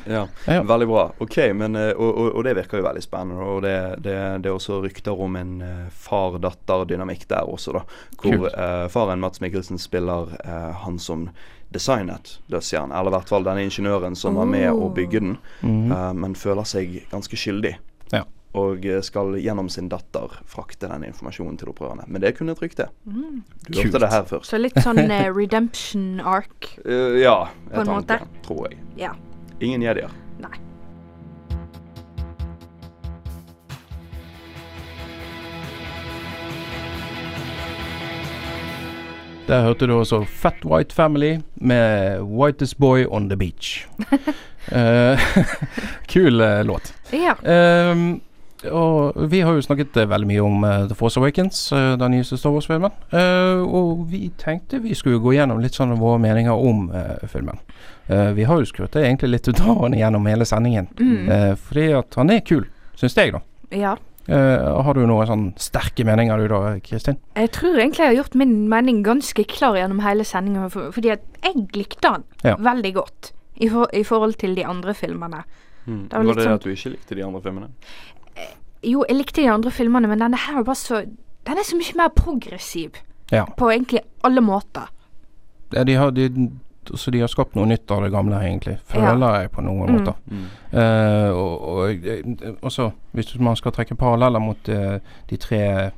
Ja, 0.05 0.25
Ja. 0.47 0.62
Veldig 0.67 0.88
bra. 0.89 1.05
Ok, 1.23 1.38
men, 1.55 1.75
eh, 1.79 1.93
og, 1.95 2.10
og, 2.12 2.36
og 2.36 2.43
det 2.47 2.55
virker 2.60 2.81
jo 2.81 2.86
veldig 2.88 3.03
spennende. 3.03 3.47
Og 3.53 3.62
det, 3.63 3.75
det, 4.03 4.17
det 4.43 4.51
er 4.51 4.57
også 4.57 4.81
rykter 4.84 5.23
om 5.23 5.36
en 5.39 5.53
eh, 5.62 5.88
far-datter-dynamikk 6.03 7.27
der 7.31 7.47
også, 7.47 7.71
da. 7.79 7.86
Hvor 8.21 8.47
eh, 8.51 8.86
faren 8.91 9.23
Mats 9.23 9.41
Mikkelsen 9.41 9.79
spiller 9.79 10.36
uh, 10.43 10.71
han 10.84 10.99
som 10.99 11.29
designet 11.71 12.39
dødsjernen. 12.51 12.91
Eller 12.91 13.13
i 13.13 13.15
hvert 13.15 13.31
fall 13.31 13.47
denne 13.47 13.63
ingeniøren 13.63 14.15
som 14.19 14.36
var 14.36 14.45
med 14.49 14.67
å 14.71 14.81
Oh. 14.81 14.93
bygge 14.93 15.19
den, 15.23 15.38
mm. 15.62 15.91
uh, 15.91 16.12
men 16.17 16.36
føler 16.36 16.67
seg 16.67 17.01
ganske 17.12 17.38
skyldig. 17.39 17.77
Ja. 18.12 18.25
Og 18.53 18.85
eh, 18.85 18.99
skal 19.01 19.37
gjennom 19.39 19.69
sin 19.71 19.87
datter 19.87 20.33
frakte 20.49 20.89
den 20.91 21.05
informasjonen 21.07 21.55
til 21.57 21.69
opprørerne. 21.71 22.03
Men 22.07 22.21
det 22.21 22.31
er 22.33 22.35
kun 22.35 22.51
et 22.51 22.59
rykte. 22.61 22.89
Du 23.05 23.13
Kult. 23.71 23.83
hørte 23.85 24.01
det 24.03 24.09
her 24.11 24.25
først. 24.27 24.49
Så 24.51 24.59
litt 24.59 24.75
sånn 24.83 24.99
uh, 25.07 25.29
redemption 25.31 26.19
arc. 26.19 26.73
Uh, 26.83 27.15
ja, 27.21 27.37
På 27.71 27.79
en 27.79 27.87
et 27.87 27.93
måte. 27.93 28.19
annet, 28.19 28.41
tror 28.43 28.67
jeg. 28.67 28.81
Ja. 28.99 29.13
Ingen 29.61 29.85
jedier. 29.87 30.11
Nei. 30.43 30.57
Der 39.47 39.61
hørte 39.65 39.87
du 39.87 39.93
også 39.97 40.23
Fat 40.29 40.63
White 40.65 40.95
Family 40.95 41.37
med 41.55 42.21
'Whitest 42.21 42.77
Boy 42.79 43.05
on 43.09 43.29
the 43.29 43.35
Beach'. 43.35 43.87
uh, 44.71 45.19
kul 46.13 46.41
eh, 46.41 46.63
låt. 46.65 46.93
Ja. 47.11 47.33
Ehm, 47.51 48.21
og 48.69 49.17
vi 49.32 49.39
har 49.41 49.56
jo 49.58 49.63
snakket 49.65 49.97
eh, 49.97 50.10
veldig 50.12 50.28
mye 50.30 50.43
om 50.45 50.63
eh, 50.67 50.84
The 50.91 50.97
Force 50.97 51.17
Awakens, 51.19 51.71
eh, 51.74 51.95
den 51.97 52.12
nyeste 52.15 52.38
Star 52.38 52.54
Wars-filmen. 52.54 52.91
Eh, 53.10 53.62
og 53.65 54.06
vi 54.12 54.28
tenkte 54.38 54.82
vi 54.84 54.93
skulle 54.97 55.21
gå 55.24 55.34
gjennom 55.38 55.62
litt 55.63 55.78
sånn 55.78 55.95
våre 56.00 56.19
meninger 56.21 56.54
om 56.54 56.86
filmen. 57.32 57.60
Eh, 58.12 58.32
vi 58.38 58.43
har 58.43 58.60
jo 58.60 58.67
skrudd 58.69 58.95
egentlig 59.00 59.30
litt 59.32 59.47
ut 59.47 59.62
av 59.65 59.82
den 59.88 59.97
gjennom 60.00 60.26
hele 60.30 60.45
sendingen. 60.45 60.88
Mm. 61.00 61.30
Eh, 61.32 61.52
fordi 61.56 61.89
at 61.97 62.15
han 62.19 62.30
er 62.34 62.41
kul, 62.45 62.65
syns 63.00 63.17
jeg, 63.17 63.34
da. 63.38 63.41
ja. 63.71 63.97
Uh, 64.30 64.78
har 64.86 64.93
du 64.93 65.00
noen 65.10 65.26
sånn 65.28 65.45
sterke 65.60 66.04
meninger 66.06 66.38
du 66.38 66.43
da, 66.52 66.58
Kristin? 66.86 67.15
Jeg 67.36 67.50
tror 67.56 67.80
egentlig 67.82 68.04
jeg 68.04 68.12
har 68.12 68.17
gjort 68.19 68.36
min 68.38 68.52
mening 68.69 69.00
ganske 69.04 69.43
klar 69.50 69.74
gjennom 69.80 70.00
hele 70.06 70.24
sendingen, 70.30 70.69
for, 70.71 70.91
fordi 70.93 71.10
at 71.15 71.24
jeg 71.41 71.63
likte 71.74 72.12
han 72.13 72.24
Ja. 72.45 72.54
veldig 72.62 72.91
godt 73.00 73.32
i, 73.58 73.67
for, 73.67 73.89
i 73.91 74.04
forhold 74.08 74.38
til 74.39 74.54
de 74.56 74.63
andre 74.63 74.93
filmene. 74.95 75.41
Mm. 75.88 76.04
Det 76.12 76.13
var 76.13 76.30
var, 76.30 76.38
det 76.38 76.45
sånn- 76.45 76.54
at 76.54 76.67
du 76.67 76.69
ikke 76.69 76.93
likte 76.93 77.17
de 77.17 77.26
andre 77.26 77.41
filmene? 77.41 77.71
Jo, 78.84 79.04
jeg 79.08 79.15
likte 79.17 79.41
de 79.44 79.50
andre 79.52 79.72
filmene, 79.72 80.08
men 80.10 80.20
denne 80.20 80.38
her 80.38 80.60
er 80.60 80.63
bare 80.63 80.76
så 80.80 81.04
Den 81.46 81.58
er 81.58 81.63
så 81.65 81.76
mye 81.78 81.96
mer 81.98 82.10
progressiv 82.15 82.91
Ja. 83.32 83.46
på 83.58 83.70
egentlig 83.72 84.02
alle 84.24 84.41
måter. 84.41 84.89
Ja, 85.74 85.84
de 85.84 85.94
har, 85.96 86.12
de, 86.12 86.50
så 86.96 87.12
de 87.12 87.20
har 87.22 87.28
skapt 87.32 87.56
noe 87.56 87.65
nytt 87.65 87.89
av 87.91 88.04
det 88.04 88.12
gamle, 88.12 88.36
egentlig. 88.44 88.78
Føler 88.86 89.39
jeg 89.39 89.52
på 89.52 89.62
noen 89.63 89.89
Mm. 89.89 89.96
måter. 90.02 90.13
Eh, 90.74 91.30
og, 91.32 91.62
og 91.62 92.58
og, 92.62 92.72
så, 92.72 92.91
hvis 93.13 93.39
man 93.39 93.56
skal 93.56 93.72
trekke 93.72 93.96
paralleller 93.96 94.39
mot 94.39 94.70
eh, 94.70 95.00
de 95.30 95.38
tre 95.38 95.91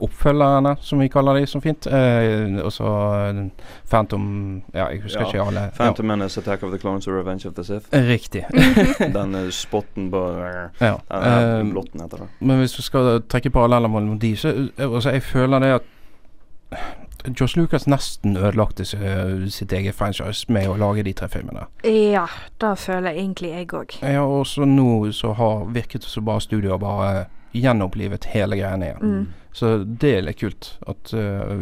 oppfølgerne, 0.00 0.76
som 0.80 0.98
vi 1.02 1.08
kaller 1.08 1.34
de 1.40 1.46
så 1.46 1.60
fint. 1.60 1.86
Eh, 1.86 2.58
og 2.64 2.72
så 2.72 2.86
eh, 3.30 3.40
Phantom 3.90 4.28
Ja, 4.74 4.86
jeg 4.92 5.02
husker 5.02 5.20
Ja, 5.20 5.26
ikke 5.26 5.42
alle. 5.46 5.64
Phantom 5.76 6.06
Menace, 6.06 6.40
Attack 6.40 6.62
of 6.62 6.70
the 6.70 6.78
Clones 6.78 7.06
og 7.08 7.14
Revenge 7.18 7.48
of 7.48 7.54
the 7.54 7.64
Sith. 7.64 7.86
Riktig. 7.92 8.44
Den 9.18 9.34
eh, 9.34 9.50
spotten 9.50 10.10
på 10.10 10.24
ja. 10.80 10.94
Den 11.10 11.66
Eh, 11.68 11.72
blotten 11.72 12.00
heter 12.00 12.16
det. 12.24 12.28
men 12.40 12.58
hvis 12.58 12.78
vi 12.78 12.82
skal 12.82 13.22
trekke 13.28 13.50
paralleller 13.50 13.88
mellom 13.88 14.18
de, 14.22 14.36
så 14.36 14.48
eh, 14.48 14.84
altså, 14.94 15.10
jeg 15.10 15.22
føler 15.22 15.58
det 15.58 15.72
at 15.80 15.82
Josh 17.40 17.56
Lucas 17.58 17.86
nesten 17.86 18.36
ødelagte 18.36 18.84
sitt 19.50 19.72
eget 19.72 19.94
franchise 19.94 20.46
med 20.52 20.68
å 20.70 20.76
lage 20.78 21.02
de 21.02 21.12
tre 21.12 21.26
filmene. 21.28 21.64
Ja, 21.84 22.26
det 22.62 22.70
føler 22.78 23.10
jeg 23.10 23.24
egentlig 23.24 23.50
jeg 23.50 23.72
òg. 23.74 23.96
Ja, 24.02 24.22
og 24.22 24.46
så 24.46 24.64
nå 24.68 25.10
så 25.12 25.32
har 25.34 25.64
virket 25.74 26.04
det 26.06 26.12
som 26.12 26.24
bare 26.28 26.40
studio 26.44 26.76
har 26.76 26.78
bare 26.78 27.24
gjenopplivet 27.56 28.28
hele 28.34 28.56
greiene 28.60 28.92
igjen. 28.92 29.02
Mm. 29.02 29.26
Så 29.58 29.72
det 29.82 30.10
er 30.14 30.22
litt 30.22 30.38
kult. 30.38 30.70
At 30.86 31.10
uh, 31.16 31.58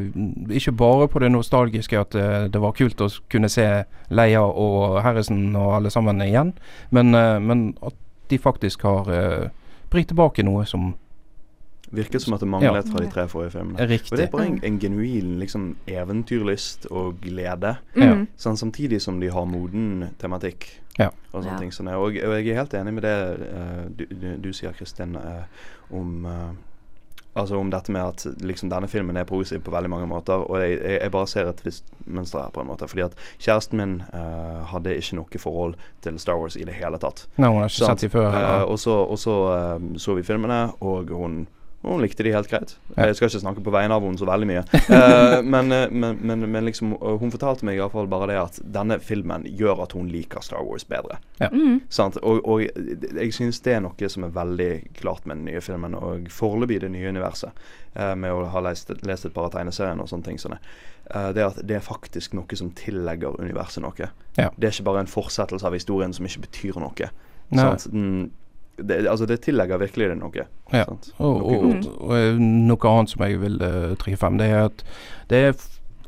Ikke 0.53 0.75
bare 0.77 1.09
på 1.09 1.23
det 1.23 1.31
nostalgiske 1.33 1.97
at 2.01 2.17
uh, 2.19 2.45
det 2.53 2.61
var 2.61 2.75
kult 2.77 3.01
å 3.01 3.09
kunne 3.33 3.49
se 3.53 3.65
Leia 4.13 4.43
og 4.45 4.99
Harrison 5.07 5.49
og 5.57 5.79
alle 5.79 5.93
sammen 5.95 6.21
igjen, 6.25 6.53
men, 6.93 7.17
uh, 7.17 7.39
men 7.41 7.71
at 7.87 7.97
de 8.29 8.39
faktisk 8.43 8.85
har 8.85 9.09
uh, 9.09 9.73
bringt 9.93 10.13
tilbake 10.13 10.45
noe 10.47 10.67
som 10.69 10.95
Virket 11.95 12.25
som 12.25 12.35
at 12.35 12.43
det 12.43 12.49
manglet 12.51 12.89
fra 12.91 12.99
de 12.99 13.07
tre 13.15 13.29
forrige 13.31 13.53
filmene. 13.55 13.85
Riktig. 13.87 14.11
Og 14.11 14.19
det 14.19 14.25
er 14.25 14.31
bare 14.33 14.47
en, 14.49 14.57
en 14.67 14.79
genuin 14.83 15.37
liksom, 15.39 15.69
eventyrlyst 15.87 16.89
og 16.91 17.21
glede. 17.23 17.77
Mm. 17.95 18.25
Sånn, 18.43 18.59
samtidig 18.59 18.99
som 19.05 19.21
de 19.23 19.31
har 19.31 19.47
moden 19.47 20.09
tematikk. 20.19 20.67
Ja. 20.99 21.13
Og 21.31 21.45
sånne 21.45 21.55
Ja. 21.55 21.61
ting 21.63 21.71
som. 21.71 21.87
Og, 21.95 22.19
og 22.19 22.35
jeg 22.41 22.51
er 22.51 22.59
helt 22.59 22.75
enig 22.75 22.97
med 22.97 23.07
det 23.07 23.15
du, 24.01 24.03
du, 24.11 24.27
du 24.49 24.51
sier, 24.51 24.75
Kristin, 24.75 25.15
om 25.95 26.27
Altså 27.37 27.59
om 27.61 27.71
dette 27.71 27.93
med 27.93 28.01
at 28.03 28.41
liksom 28.41 28.71
denne 28.73 28.89
filmen 28.89 29.17
er 29.17 29.27
progressiv 29.29 29.61
på 29.65 29.73
veldig 29.75 29.91
mange 29.93 30.09
måter. 30.09 30.45
Og 30.47 30.61
jeg, 30.63 30.79
jeg, 30.81 31.11
bare 31.13 31.29
ser 31.31 31.51
et 31.51 31.61
visst 31.67 31.91
mønster 32.07 32.41
her, 32.41 32.55
på 32.55 32.63
en 32.63 32.71
måte. 32.71 32.89
Fordi 32.89 33.05
at 33.07 33.19
kjæresten 33.37 33.81
min 33.81 33.99
uh, 34.15 34.65
hadde 34.73 34.97
ikke 34.97 35.19
noe 35.21 35.43
forhold 35.43 35.77
til 36.07 36.21
Star 36.23 36.41
Wars 36.41 36.57
i 36.57 36.65
det 36.65 36.79
hele 36.79 37.01
tatt. 37.03 37.27
Nei, 37.37 37.51
hun 37.51 37.61
har 37.61 37.69
ikke 37.69 37.83
sett 37.83 38.07
dem 38.07 38.15
før. 38.15 38.31
Uh, 38.33 38.65
og 38.71 38.81
så, 38.81 38.97
og 39.05 39.21
så, 39.21 39.37
uh, 39.53 39.91
så 40.01 40.17
vi 40.17 40.25
filmene, 40.27 40.63
og 40.81 41.13
hun, 41.13 41.45
hun 41.87 42.03
likte 42.03 42.25
de 42.27 42.33
helt 42.35 42.49
greit. 42.51 42.75
Jeg 42.97 43.17
skal 43.17 43.31
ikke 43.31 43.41
snakke 43.43 43.63
på 43.65 43.73
vegne 43.75 43.95
av 43.95 44.05
henne 44.05 44.19
så 44.19 44.27
veldig 44.29 44.49
mye. 44.51 44.63
Eh, 44.75 45.37
men, 45.55 45.73
eh, 45.73 45.87
men, 45.91 46.19
men, 46.21 46.45
men 46.51 46.67
liksom, 46.67 46.97
hun 47.21 47.33
fortalte 47.33 47.67
meg 47.69 47.79
iallfall 47.79 48.09
bare 48.11 48.29
det 48.33 48.39
at 48.41 48.61
denne 48.75 48.99
filmen 49.03 49.47
gjør 49.47 49.85
at 49.87 49.95
hun 49.97 50.09
liker 50.11 50.43
Star 50.45 50.65
Wars 50.67 50.87
bedre. 50.89 51.21
Mm. 51.41 51.85
Sant? 51.93 52.19
Og, 52.27 52.43
og 52.43 52.65
jeg 52.67 53.33
synes 53.37 53.63
det 53.65 53.77
er 53.77 53.85
noe 53.85 54.11
som 54.13 54.27
er 54.27 54.35
veldig 54.35 54.71
klart 54.99 55.27
med 55.27 55.41
den 55.41 55.51
nye 55.53 55.63
filmen, 55.65 55.95
og 55.99 56.27
foreløpig 56.33 56.81
det 56.83 56.91
nye 56.95 57.13
universet, 57.15 57.67
eh, 57.95 58.15
med 58.19 58.35
å 58.35 58.49
ha 58.53 58.65
lest, 58.67 58.91
lest 59.07 59.29
et 59.29 59.37
par 59.37 59.51
av 59.51 59.55
tegneseriene 59.55 60.03
og 60.03 60.11
sånne 60.11 60.31
ting. 60.31 60.41
Sånne. 60.43 60.59
Eh, 61.11 61.31
det 61.37 61.45
at 61.47 61.61
det 61.63 61.79
er 61.79 61.87
faktisk 61.87 62.35
noe 62.35 62.59
som 62.59 62.73
tillegger 62.77 63.39
universet 63.39 63.85
noe. 63.87 64.11
Ja. 64.37 64.51
Det 64.57 64.69
er 64.69 64.75
ikke 64.75 64.91
bare 64.91 65.05
en 65.05 65.13
fortsettelse 65.13 65.67
av 65.67 65.77
historien 65.77 66.15
som 66.17 66.27
ikke 66.27 66.49
betyr 66.49 66.83
noe. 66.83 67.13
Nei. 67.55 67.63
Sant? 67.63 67.89
Det, 68.77 69.07
altså 69.09 69.27
det 69.27 69.41
tillegger 69.41 69.79
virkelig 69.81 70.09
det 70.09 70.19
noe. 70.19 70.45
Ja. 70.73 70.85
Sant? 70.85 71.09
Og, 71.17 71.39
Noe 71.41 71.57
og, 71.57 71.63
godt. 71.63 71.87
og, 71.87 72.11
og 72.11 72.43
noe 72.43 72.93
annet 72.93 73.15
som 73.15 73.25
jeg 73.25 73.41
vil 73.41 73.57
uh, 73.63 73.97
trekke 73.97 74.21
frem, 74.21 74.39
det 74.39 74.51
er 74.53 74.65
at 74.69 74.85
det 75.31 75.39
er 75.39 75.55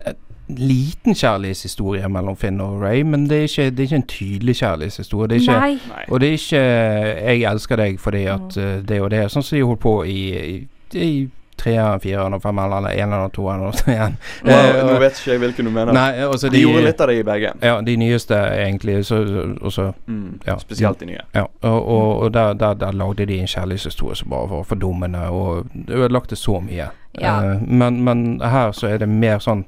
en 0.09 0.57
liten 0.57 1.17
kjærlighetshistorie 1.17 2.09
mellom 2.09 2.37
Finn 2.37 2.61
og 2.65 2.81
Ray, 2.83 3.03
men 3.05 3.27
det 3.29 3.39
er 3.39 3.49
ikke, 3.49 3.71
det 3.71 3.79
er 3.79 3.89
ikke 3.89 4.03
en 4.03 4.07
tydelig 4.09 4.57
kjærlighetshistorie. 4.61 5.29
Det 5.29 5.37
er 5.37 5.41
ikke. 5.41 5.89
Nei. 5.89 6.05
Og 6.09 6.21
det 6.21 6.29
er 6.29 6.33
ikke 6.33 6.63
'jeg 6.63 7.53
elsker 7.53 7.77
deg 7.77 8.01
fordi 8.01 8.23
at 8.25 8.57
uh, 8.57 8.89
det 8.89 9.01
og 9.01 9.11
det', 9.11 9.29
sånn 9.29 9.43
som 9.43 9.57
de 9.57 9.65
holdt 9.65 9.81
på 9.81 10.03
i, 10.05 10.21
i, 10.39 10.69
i 10.99 11.29
treeren, 11.59 12.01
fireren 12.01 12.35
og 12.37 12.43
femmeren 12.43 12.73
eller 12.79 12.95
eneren 12.97 13.27
og 13.29 13.33
toeren 13.37 13.65
og 13.69 13.75
så 13.75 13.91
igjen. 13.93 14.17
Nå, 14.47 14.53
Eh, 14.53 14.79
nå 14.87 14.99
vet 15.03 15.19
ikke 15.21 15.31
jeg 15.33 15.43
hvilken 15.43 15.69
du 15.69 15.71
mener. 15.75 15.93
Nei, 15.97 16.09
altså 16.25 16.49
de, 16.53 16.61
gjorde 16.63 16.85
litt 16.87 17.01
av 17.05 17.11
det 17.13 17.17
i 17.19 17.25
begge. 17.27 17.53
Ja, 17.63 17.75
de 17.85 17.97
nyeste 18.01 18.39
egentlig. 18.55 18.99
Så, 19.07 19.19
også, 19.61 19.93
Mm. 20.07 20.41
Ja. 20.47 20.57
Spesielt 20.59 21.01
de 21.01 21.07
nye. 21.07 21.21
Ja, 21.35 21.45
og, 21.61 21.89
og, 21.89 22.23
og 22.23 22.33
der, 22.35 22.53
der, 22.55 22.75
der 22.75 22.93
lagde 22.93 23.27
de 23.27 23.39
en 23.41 23.47
kjærlighetshistorie 23.51 24.17
som 24.17 24.31
bare 24.31 24.49
var 24.51 24.63
fordummende, 24.65 25.27
og 25.29 25.67
det 25.75 25.95
ødelagte 25.95 26.37
så 26.37 26.61
mye. 26.61 26.89
Ja. 27.21 27.35
Eh, 27.53 27.63
men, 27.63 28.03
men 28.05 28.41
her 28.41 28.73
så 28.73 28.87
er 28.89 28.99
det 29.03 29.09
mer 29.09 29.39
sånn 29.43 29.65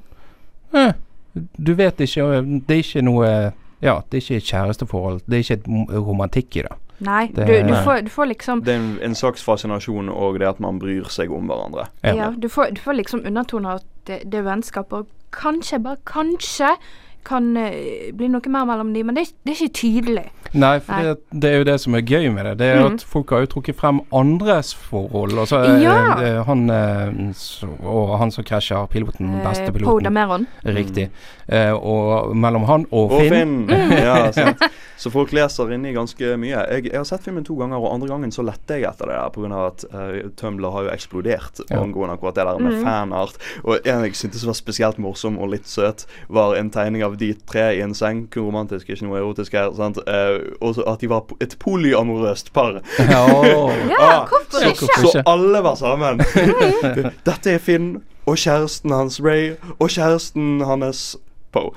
eh, 0.73 0.93
Du 1.57 1.73
vet 1.75 1.99
ikke 1.99 2.27
Det 2.67 2.75
er 2.75 2.83
ikke 2.83 3.01
noe 3.03 3.27
Ja, 3.81 3.95
det 4.11 4.17
er 4.17 4.21
ikke 4.21 4.37
et 4.37 4.49
kjæresteforhold. 4.51 5.21
Det 5.25 5.37
er 5.39 5.43
ikke 5.45 5.59
et 5.59 5.95
romantikk 6.05 6.55
i 6.61 6.61
det. 6.67 6.73
Nei. 7.01 7.27
Det- 7.33 7.47
Du, 7.47 7.53
du, 7.53 7.71
Nei. 7.73 7.83
får, 7.83 8.01
du 8.05 8.09
får 8.13 8.25
liksom 8.29 8.63
Det 8.65 8.73
er 8.75 8.79
en, 8.79 8.99
en 9.01 9.15
slags 9.15 9.43
fascinasjon 9.43 10.09
og 10.09 10.39
det 10.39 10.47
at 10.47 10.59
man 10.59 10.79
bryr 10.79 11.09
seg 11.09 11.31
om 11.31 11.47
hverandre. 11.49 11.87
Ja. 12.03 12.13
Ja, 12.15 12.29
du 12.37 12.47
får, 12.49 12.75
du 12.75 12.81
får 12.81 12.93
liksom 12.99 13.23
undertoner 13.25 13.79
at 13.81 13.83
det, 14.07 14.19
det 14.31 14.39
er 14.39 14.43
vennskap, 14.47 14.93
og 14.93 15.07
kanskje, 15.31 15.79
bare 15.83 15.97
kanskje, 16.05 16.75
kan 17.27 17.51
eh, 17.57 18.11
bli 18.17 18.27
noe 18.31 18.49
mer 18.53 18.65
mellom 18.69 18.93
dem, 18.93 19.05
men 19.09 19.15
det, 19.17 19.27
er- 19.27 19.35
det 19.45 19.53
er 19.53 19.59
ikke 19.65 19.79
tydelig. 19.81 20.27
Nei, 20.51 20.73
for 20.83 20.91
Nei. 20.97 21.03
det, 21.05 21.41
det 21.41 21.49
er 21.51 21.57
jo 21.61 21.67
det 21.69 21.77
som 21.79 21.95
er 21.95 22.01
gøy 22.03 22.27
med 22.35 22.45
det. 22.45 22.53
Det 22.59 22.67
er 22.73 22.81
mm. 22.81 22.95
at 22.97 23.03
folk 23.07 23.29
har 23.31 23.45
jo 23.45 23.51
trukket 23.53 23.77
frem 23.79 24.01
andres 24.11 24.73
forhold. 24.75 25.37
Altså, 25.39 25.61
Ja. 25.79 26.43
han 26.47 26.65
eh, 26.69 27.31
og 27.87 28.17
han 28.19 28.31
som 28.35 28.43
krasjer, 28.47 28.87
piloten, 28.91 29.29
Eh, 29.31 29.43
beste 29.45 29.69
Poe 29.71 29.77
piloten. 29.77 30.03
Dameron. 30.09 30.47
Riktig. 30.65 31.09
Eh, 31.47 31.71
og 31.71 32.35
mellom 32.35 32.63
han 32.67 32.85
og, 32.91 33.11
Og 33.15 33.21
Finn. 33.29 33.67
Finn. 33.69 33.91
ja, 34.05 34.31
sant. 34.35 34.61
Så 35.01 35.09
folk 35.09 35.31
leser 35.33 35.71
inni 35.73 35.93
ganske 35.95 36.35
mye. 36.37 36.59
Jeg, 36.69 36.85
jeg 36.91 36.97
har 36.99 37.07
sett 37.09 37.23
filmen 37.25 37.45
to 37.47 37.55
ganger, 37.57 37.79
og 37.81 37.93
andre 37.95 38.11
gangen 38.11 38.31
så 38.35 38.43
lette 38.45 38.77
jeg 38.77 38.85
etter 38.89 39.09
det 39.09 39.15
der 39.17 39.31
pga. 39.33 39.61
at 39.71 39.85
uh, 39.93 40.29
Tumblr 40.37 40.69
har 40.75 40.87
jo 40.87 40.91
eksplodert 40.93 41.63
Ja. 41.71 41.79
angående 41.81 42.13
akkurat 42.17 42.35
det 42.37 42.45
der 42.45 42.59
med 42.61 42.75
mm. 42.77 42.83
fanart. 42.85 43.39
Og 43.63 43.79
en 43.87 44.05
jeg 44.05 44.15
syntes 44.19 44.45
var 44.45 44.57
spesielt 44.57 44.99
morsom 45.01 45.39
og 45.41 45.49
litt 45.55 45.67
søt, 45.67 46.05
var 46.29 46.55
en 46.59 46.69
tegning 46.73 47.03
av 47.07 47.10
de 47.19 47.33
tre 47.47 47.77
i 47.77 47.81
en 47.81 47.93
seng. 47.97 48.27
Kun 48.31 48.43
romantisk, 48.49 48.89
ikke 48.89 49.05
noe 49.07 49.17
erotisk 49.19 49.53
her. 49.57 49.71
sant? 49.77 49.97
Eh, 50.07 50.39
og 50.61 50.77
at 50.87 50.99
de 51.01 51.09
var 51.09 51.25
et 51.41 51.55
polyamorøst 51.59 52.53
par. 52.53 52.81
Ja, 52.99 53.25
Ja, 53.91 54.21
Ah, 54.21 54.27
hvorfor 54.29 54.67
ikke? 54.67 54.77
så- 54.77 54.85
ikke? 55.01 55.11
Så 55.11 55.23
alle 55.25 55.63
var 55.63 55.75
sammen. 55.75 56.19
Dette 57.27 57.51
er 57.53 57.57
Finn 57.59 58.01
og 58.25 58.37
kjæresten 58.37 58.91
hans 58.93 59.19
Ray 59.23 59.53
og 59.79 59.89
kjæresten 59.89 60.61
hans 60.65 61.17
Poe. 61.51 61.67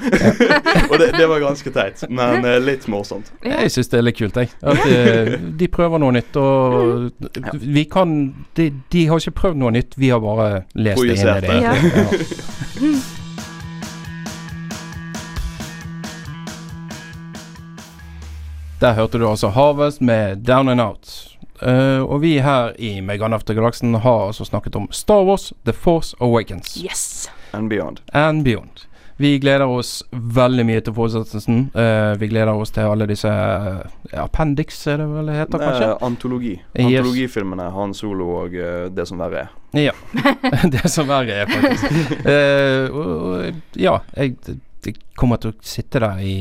og 0.90 0.98
det, 1.00 1.08
det 1.18 1.24
var 1.28 1.40
ganske 1.42 1.70
teit, 1.74 2.04
men 2.08 2.44
eh, 2.46 2.60
litt 2.62 2.84
morsomt. 2.86 3.32
Jeg 3.42 3.72
syns 3.74 3.88
det 3.90 3.98
er 3.98 4.04
litt 4.06 4.18
kult, 4.20 4.36
jeg. 4.38 4.52
At 4.62 4.78
de, 4.86 5.38
de 5.58 5.66
prøver 5.66 5.98
noe 5.98 6.14
nytt. 6.14 6.36
Og 6.38 7.10
vi 7.58 7.82
kan 7.90 8.12
de, 8.54 8.68
de 8.94 9.02
har 9.10 9.18
ikke 9.18 9.34
prøvd 9.40 9.58
noe 9.64 9.74
nytt, 9.74 9.96
vi 9.98 10.12
har 10.14 10.22
bare 10.22 10.62
lest 10.78 11.02
det 11.02 11.16
inn 11.18 11.26
i 11.26 11.26
det. 11.26 11.42
det. 11.42 11.58
Ja. 11.66 12.94
Der 18.84 18.92
hørte 18.92 19.18
du 19.18 19.24
altså 19.24 19.48
Harvest 19.48 20.00
med 20.04 20.36
Down 20.44 20.68
and 20.68 20.80
Out. 20.80 21.12
Uh, 21.62 22.04
og 22.04 22.18
vi 22.20 22.34
her 22.38 22.72
i 22.78 23.00
Megan 23.00 23.32
After 23.32 23.54
Galaksen 23.54 23.94
har 23.94 24.26
altså 24.26 24.44
snakket 24.44 24.76
om 24.76 24.88
Star 24.92 25.24
Wars, 25.24 25.52
The 25.64 25.72
Force 25.72 26.16
Awakens 26.20 26.76
Yes. 26.84 27.30
And 27.52 27.70
beyond. 27.70 28.02
and 28.12 28.44
Beyond. 28.44 28.84
Vi 29.16 29.38
gleder 29.38 29.64
oss 29.64 30.02
veldig 30.12 30.66
mye 30.66 30.80
til 30.84 30.94
fortsettelsen. 30.94 31.70
Uh, 31.72 32.20
vi 32.20 32.28
gleder 32.28 32.52
oss 32.52 32.76
til 32.76 32.84
alle 32.92 33.08
disse 33.08 33.32
uh, 33.32 33.80
appendix, 34.12 34.86
er 34.86 35.00
det 35.00 35.08
vel 35.08 35.32
det 35.32 35.40
heter, 35.40 35.64
kanskje? 35.64 35.90
Eh, 35.90 36.06
antologi. 36.12 36.54
Yes. 36.76 36.86
Antologifilmene 36.86 37.72
Han 37.72 37.94
Solo 37.94 38.30
og 38.42 38.52
uh, 38.52 38.86
det 38.92 39.08
som 39.08 39.24
verre 39.24 39.46
er. 39.46 39.52
Ja. 39.88 39.92
det 40.76 40.90
som 40.92 41.08
verre 41.08 41.40
er, 41.40 41.46
faktisk. 41.48 42.02
Eh, 42.34 43.54
ja, 43.80 44.00
jeg, 44.16 44.36
jeg 44.84 44.98
kommer 45.16 45.40
til 45.40 45.54
å 45.54 45.62
sitte 45.64 46.04
der 46.04 46.20
i, 46.20 46.34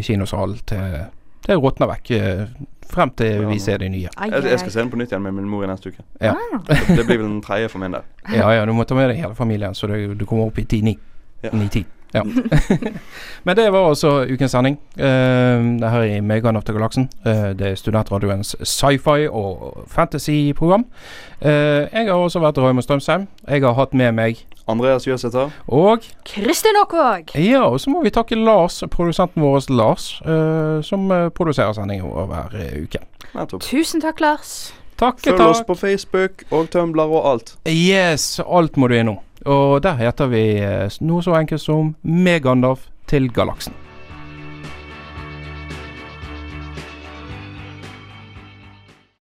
i 0.00 0.02
kinosalen 0.02 0.58
til 0.66 1.04
det 1.46 1.56
råtner 1.60 1.86
vekk. 1.90 2.10
eh, 2.10 2.46
frem 2.94 3.10
til 3.16 3.40
Ja. 3.42 3.48
vi 3.48 3.58
ser 3.58 3.78
de 3.78 3.88
nye. 3.88 4.08
Jeg, 4.20 4.44
jeg 4.44 4.58
skal 4.60 4.70
se 4.72 4.78
den 4.80 4.90
på 4.90 4.96
nytt 4.96 5.10
igjen 5.12 5.22
med 5.22 5.32
min 5.34 5.48
mor 5.48 5.64
i 5.64 5.66
neste 5.66 5.88
uke. 5.90 6.02
Ja. 6.20 6.34
Det 6.96 7.06
blir 7.06 7.18
vel 7.18 7.26
den 7.28 7.40
tredje 7.42 7.68
for 7.68 7.78
min 7.78 7.92
del. 7.92 8.02
Ja 8.32 8.50
ja, 8.52 8.64
du 8.66 8.72
må 8.72 8.84
ta 8.84 8.94
med 8.94 9.08
deg 9.10 9.16
hele 9.18 9.34
familien, 9.34 9.74
så 9.74 9.86
du, 9.90 10.14
du 10.14 10.24
kommer 10.26 10.46
opp 10.46 10.58
i 10.58 10.64
10-9. 10.64 10.94
Ja. 11.42 11.50
9-10. 11.50 11.84
Ja. 12.14 12.22
Men 13.46 13.56
det 13.56 13.72
var 13.72 13.88
altså 13.88 14.26
ukens 14.30 14.54
sending. 14.54 14.78
Uh, 14.96 15.80
det 15.80 15.90
her 15.90 16.02
i 16.02 16.20
Megan 16.20 16.56
After 16.56 16.72
Galaksen. 16.72 17.08
Uh, 17.26 17.50
det 17.58 17.70
er 17.72 17.74
studentradioens 17.74 18.56
sci-fi 18.62 19.28
og 19.28 19.84
fantasy-program. 19.90 20.86
Uh, 21.44 21.50
jeg 21.50 22.06
har 22.06 22.14
også 22.14 22.40
vært 22.40 22.58
Raymond 22.58 22.82
Strømsheim. 22.82 23.26
Jeg 23.48 23.62
har 23.66 23.74
hatt 23.74 23.94
med 23.94 24.12
meg 24.12 24.44
Andreas 24.66 25.06
Jøsæter. 25.06 25.50
og 25.66 25.98
Kristin 26.24 26.76
Aakvåg. 26.80 27.34
Ja, 27.34 27.60
og 27.60 27.80
så 27.80 27.90
må 27.90 28.02
vi 28.02 28.10
takke 28.10 28.34
Lars, 28.34 28.82
produsenten 28.90 29.42
vår 29.42 29.72
Lars, 29.72 30.22
eh, 30.26 30.82
som 30.82 31.10
eh, 31.12 31.28
produserer 31.28 31.72
sendingen 31.72 32.08
vår 32.08 32.26
hver 32.26 32.56
eh, 32.60 32.82
uke. 32.82 32.98
Nettopp. 33.34 33.60
Tusen 33.60 34.00
takk, 34.00 34.20
Lars. 34.20 34.74
Takk, 34.96 35.20
Følg 35.20 35.40
oss 35.40 35.60
på 35.66 35.74
Facebook 35.74 36.44
og 36.50 36.70
Tumblr 36.70 37.02
og 37.02 37.30
alt. 37.32 37.56
Yes, 37.68 38.40
alt 38.46 38.76
må 38.76 38.88
du 38.88 38.94
innom. 38.94 39.18
Og 39.44 39.82
der 39.84 39.98
heter 40.00 40.30
vi 40.32 40.44
eh, 40.64 40.88
noe 41.04 41.22
så 41.22 41.36
enkelt 41.36 41.60
som 41.60 41.94
Megandalf 42.02 42.88
til 43.10 43.28
galaksen. 43.32 43.83